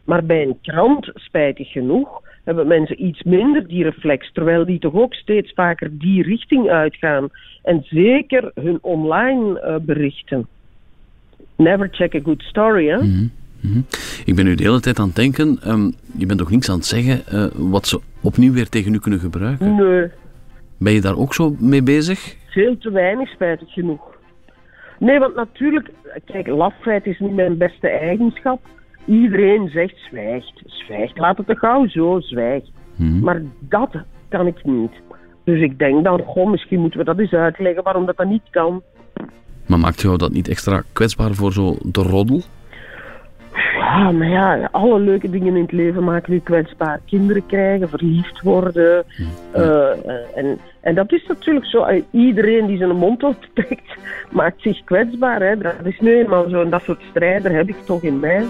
Maar 0.05 0.25
bij 0.25 0.43
een 0.43 0.59
krant, 0.62 1.11
spijtig 1.14 1.73
genoeg, 1.73 2.23
hebben 2.45 2.67
mensen 2.67 3.05
iets 3.05 3.23
minder 3.23 3.67
die 3.67 3.83
reflex, 3.83 4.33
terwijl 4.33 4.64
die 4.64 4.79
toch 4.79 4.95
ook 4.95 5.14
steeds 5.14 5.53
vaker 5.53 5.99
die 5.99 6.23
richting 6.23 6.69
uitgaan. 6.69 7.29
En 7.62 7.83
zeker 7.85 8.51
hun 8.55 8.79
online 8.81 9.61
eh, 9.61 9.77
berichten. 9.81 10.47
Never 11.57 11.88
check 11.93 12.14
a 12.14 12.21
good 12.25 12.43
story, 12.43 12.87
hè? 12.88 12.97
Mhm. 12.97 13.27
Ik 14.25 14.35
ben 14.35 14.45
nu 14.45 14.55
de 14.55 14.62
hele 14.62 14.81
tijd 14.81 14.99
aan 14.99 15.07
het 15.07 15.17
denken, 15.17 15.59
ehm, 15.62 15.90
je 16.17 16.27
bent 16.27 16.38
toch 16.38 16.51
niks 16.51 16.69
aan 16.71 16.77
het 16.77 16.87
zeggen 16.87 17.27
eh, 17.27 17.47
wat 17.55 17.87
ze 17.87 18.01
opnieuw 18.21 18.53
weer 18.53 18.69
tegen 18.69 18.95
u 18.95 18.99
kunnen 18.99 19.21
gebruiken? 19.21 19.75
Nee, 19.75 20.09
Ben 20.79 20.93
je 20.93 21.01
daar 21.01 21.17
ook 21.17 21.35
zo 21.35 21.57
mee 21.59 21.83
bezig? 21.83 22.37
veel 22.51 22.79
te 22.79 22.90
weinig, 22.90 23.29
spijtig 23.29 23.73
genoeg. 23.73 24.01
Nee, 24.99 25.19
want 25.19 25.35
natuurlijk, 25.35 25.90
kijk, 26.25 26.47
lafheid 26.47 27.07
is 27.07 27.19
niet 27.19 27.35
mijn 27.35 27.57
beste 27.59 27.88
eigenschap. 27.88 28.61
Iedereen 29.05 29.69
zegt 29.69 29.95
zwijgt, 30.11 30.62
zwijgt. 30.67 31.19
Laat 31.19 31.37
het 31.38 31.49
er 31.49 31.59
gauw 31.59 31.88
zo, 31.88 32.21
zwijg. 32.21 32.64
Maar 32.97 33.43
dat 33.59 33.90
kan 34.29 34.47
ik 34.47 34.64
niet. 34.64 34.93
Dus 35.45 35.61
ik 35.61 35.79
denk 35.79 36.05
dan, 36.05 36.21
goh, 36.21 36.51
misschien 36.51 36.81
moeten 36.81 36.99
we 36.99 37.05
dat 37.05 37.19
eens 37.19 37.33
uitleggen 37.33 37.83
waarom 37.83 38.07
dat, 38.07 38.17
dat 38.17 38.29
niet 38.29 38.51
kan. 38.51 38.83
Maar 39.66 39.79
maakt 39.79 40.00
jou 40.00 40.16
dat 40.16 40.33
niet 40.33 40.48
extra 40.48 40.83
kwetsbaar 40.92 41.35
voor 41.35 41.53
zo 41.53 41.77
de 41.83 42.03
roddel? 42.03 42.42
Ja, 43.79 44.11
maar 44.11 44.29
ja, 44.29 44.68
alle 44.72 45.00
leuke 45.00 45.31
dingen 45.31 45.57
in 45.57 45.62
het 45.62 45.72
leven 45.72 46.05
maken 46.05 46.33
u 46.33 46.38
kwetsbaar. 46.38 47.00
Kinderen 47.07 47.46
krijgen, 47.46 47.88
verliefd 47.88 48.40
worden. 48.40 49.05
eh, 49.53 49.90
eh, 49.90 50.14
en, 50.35 50.59
en 50.81 50.94
dat 50.94 51.12
is 51.12 51.27
natuurlijk 51.27 51.66
zo. 51.66 51.83
Eh, 51.85 52.03
Iedereen 52.11 52.66
die 52.66 52.77
zijn 52.77 52.96
mond 52.96 53.22
optrekt, 53.22 53.96
maakt 54.31 54.61
zich 54.62 54.85
kwetsbaar. 54.85 55.40
Hè. 55.40 55.59
Dat 55.59 55.74
is 55.85 56.00
nu 56.00 56.18
eenmaal 56.18 56.48
zo. 56.48 56.62
En 56.62 56.70
dat 56.70 56.83
soort 56.83 57.03
strijder 57.11 57.53
heb 57.53 57.68
ik 57.68 57.77
toch 57.85 58.03
in 58.03 58.20
mij. 58.20 58.44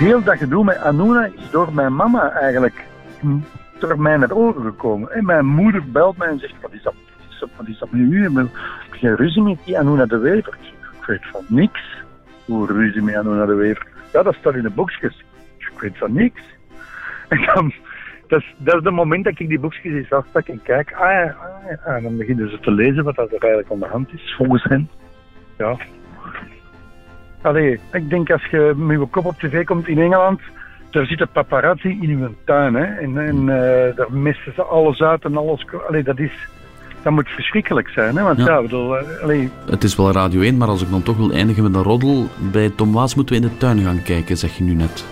heel 0.00 0.22
dat 0.22 0.36
gedoe 0.36 0.64
met 0.64 0.76
Anuna 0.76 1.24
is 1.24 1.50
door 1.50 1.68
mijn 1.72 1.94
mama 1.94 2.30
eigenlijk 2.30 2.84
hm, 3.20 3.38
door 3.78 4.00
mij 4.00 4.16
naar 4.16 4.32
oren 4.32 4.62
gekomen. 4.62 5.10
En 5.10 5.24
mijn 5.24 5.46
moeder 5.46 5.90
belt 5.90 6.16
mij 6.16 6.28
en 6.28 6.38
zegt, 6.38 6.54
wat 6.60 6.72
is 6.72 6.82
dat, 6.82 6.94
wat 6.94 7.28
is 7.30 7.38
dat, 7.38 7.88
wat 7.90 7.98
is 7.98 8.30
met? 8.30 8.46
Heb 8.90 8.94
je 8.94 9.14
ruzie 9.14 9.42
met 9.42 9.58
die 9.64 10.06
de 10.06 10.18
Wever? 10.18 10.58
Ik 11.00 11.06
weet 11.06 11.26
van 11.32 11.44
niks. 11.48 11.80
Hoe 12.44 12.66
ruzie 12.66 13.02
met 13.02 13.14
Anuna 13.14 13.46
de 13.46 13.54
Wever? 13.54 13.86
Ja, 14.12 14.22
dat 14.22 14.34
staat 14.34 14.54
in 14.54 14.62
de 14.62 14.70
boekjes. 14.70 15.24
Ik 15.58 15.80
weet 15.80 15.98
van 15.98 16.12
niks. 16.12 16.42
En 17.28 17.44
dan, 17.54 17.72
dat 18.26 18.40
is, 18.40 18.54
dat 18.58 18.74
is 18.74 18.84
het 18.84 18.94
moment 18.94 19.24
dat 19.24 19.38
ik 19.38 19.48
die 19.48 19.58
boekjes 19.58 19.92
eens 19.92 20.12
afpak 20.12 20.48
en 20.48 20.62
kijk. 20.62 20.92
Ah 20.92 21.10
ja, 21.10 21.22
ah 21.22 21.70
ja. 21.70 21.94
En 21.94 22.02
dan 22.02 22.16
beginnen 22.16 22.50
ze 22.50 22.60
te 22.60 22.70
lezen 22.70 23.04
wat 23.04 23.16
er 23.18 23.28
eigenlijk 23.30 23.70
aan 23.70 23.78
de 23.78 23.86
hand 23.86 24.12
is, 24.12 24.34
volgens 24.36 24.64
hen. 24.64 24.88
Ja, 25.58 25.76
Allee, 27.42 27.80
ik 27.92 28.10
denk 28.10 28.30
als 28.30 28.44
je 28.44 28.72
met 28.76 29.00
je 29.00 29.06
kop 29.06 29.24
op 29.24 29.38
tv 29.38 29.64
komt 29.64 29.88
in 29.88 29.98
Engeland, 29.98 30.40
daar 30.90 31.06
zitten 31.06 31.28
paparazzi 31.32 31.88
in 31.88 32.18
je 32.18 32.30
tuin. 32.44 32.74
Hè? 32.74 32.84
En, 32.84 33.18
en 33.18 33.48
eh, 33.48 33.96
daar 33.96 34.12
missen 34.12 34.52
ze 34.54 34.62
alles 34.62 35.00
uit 35.00 35.24
en 35.24 35.36
alles. 35.36 35.66
Allee, 35.88 36.02
dat, 36.02 36.18
is, 36.18 36.32
dat 37.02 37.12
moet 37.12 37.28
verschrikkelijk 37.28 37.88
zijn. 37.88 38.16
Hè? 38.16 38.22
Want 38.22 38.38
ja, 38.38 38.44
Ja. 38.44 38.56
ik 38.56 38.62
bedoel, 38.62 38.96
eh, 38.98 39.22
allee, 39.22 39.50
Het 39.70 39.84
is 39.84 39.96
wel 39.96 40.12
Radio 40.12 40.40
1, 40.40 40.56
maar 40.56 40.68
als 40.68 40.82
ik 40.82 40.90
dan 40.90 41.02
toch 41.02 41.16
wil 41.16 41.30
eindigen 41.32 41.62
met 41.62 41.74
een 41.74 41.82
roddel, 41.82 42.26
bij 42.52 42.70
Tom 42.76 42.92
Waas 42.92 43.14
moeten 43.14 43.34
we 43.36 43.42
in 43.42 43.48
de 43.48 43.56
tuin 43.56 43.78
gaan 43.78 44.02
kijken, 44.02 44.36
zeg 44.36 44.56
je 44.56 44.64
nu 44.64 44.74
net. 44.74 45.04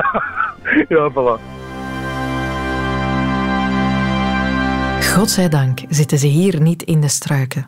ja, 0.88 1.10
voilà. 1.10 1.40
Godzijdank 5.14 5.78
zitten 5.88 6.18
ze 6.18 6.26
hier 6.26 6.60
niet 6.60 6.82
in 6.82 7.00
de 7.00 7.08
struiken. 7.08 7.66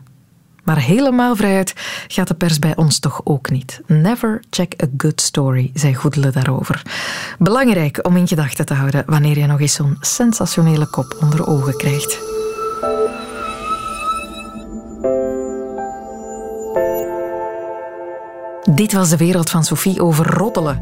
Maar 0.65 0.79
helemaal 0.79 1.35
vrijuit 1.35 1.73
gaat 2.07 2.27
de 2.27 2.33
pers 2.33 2.59
bij 2.59 2.75
ons 2.75 2.99
toch 2.99 3.21
ook 3.23 3.49
niet. 3.49 3.81
Never 3.85 4.43
check 4.49 4.73
a 4.83 4.87
good 4.97 5.21
story, 5.21 5.71
zei 5.73 5.93
Goedele 5.93 6.29
daarover. 6.29 6.81
Belangrijk 7.39 7.99
om 8.01 8.17
in 8.17 8.27
gedachten 8.27 8.65
te 8.65 8.73
houden 8.73 9.03
wanneer 9.05 9.37
je 9.37 9.45
nog 9.45 9.59
eens 9.59 9.73
zo'n 9.73 9.97
sensationele 9.99 10.87
kop 10.87 11.17
onder 11.21 11.47
ogen 11.47 11.77
krijgt. 11.77 12.19
Dit 18.75 18.93
was 18.93 19.09
de 19.09 19.17
wereld 19.17 19.49
van 19.49 19.63
Sophie 19.63 20.01
over 20.01 20.33
roddelen. 20.37 20.81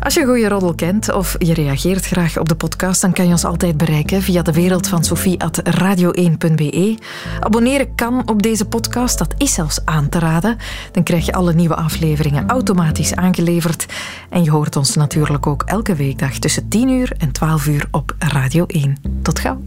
Als 0.00 0.14
je 0.14 0.20
een 0.20 0.26
goede 0.26 0.48
roddel 0.48 0.74
kent 0.74 1.12
of 1.12 1.36
je 1.38 1.54
reageert 1.54 2.06
graag 2.06 2.38
op 2.38 2.48
de 2.48 2.54
podcast, 2.54 3.00
dan 3.00 3.12
kan 3.12 3.24
je 3.24 3.30
ons 3.30 3.44
altijd 3.44 3.76
bereiken 3.76 4.22
via 4.22 4.42
de 4.42 4.52
wereld 4.52 4.88
van 4.88 5.04
Sophie@radio1.be. 5.04 6.98
Abonneren 7.40 7.94
kan 7.94 8.28
op 8.28 8.42
deze 8.42 8.64
podcast, 8.64 9.18
dat 9.18 9.34
is 9.36 9.54
zelfs 9.54 9.80
aan 9.84 10.08
te 10.08 10.18
raden. 10.18 10.56
Dan 10.92 11.02
krijg 11.02 11.26
je 11.26 11.32
alle 11.32 11.54
nieuwe 11.54 11.76
afleveringen 11.76 12.48
automatisch 12.48 13.14
aangeleverd. 13.14 13.86
En 14.30 14.44
je 14.44 14.50
hoort 14.50 14.76
ons 14.76 14.94
natuurlijk 14.94 15.46
ook 15.46 15.62
elke 15.62 15.94
weekdag 15.94 16.38
tussen 16.38 16.68
10 16.68 16.88
uur 16.88 17.12
en 17.18 17.32
12 17.32 17.66
uur 17.66 17.86
op 17.90 18.14
Radio 18.18 18.64
1. 18.66 18.96
Tot 19.22 19.38
gauw. 19.38 19.60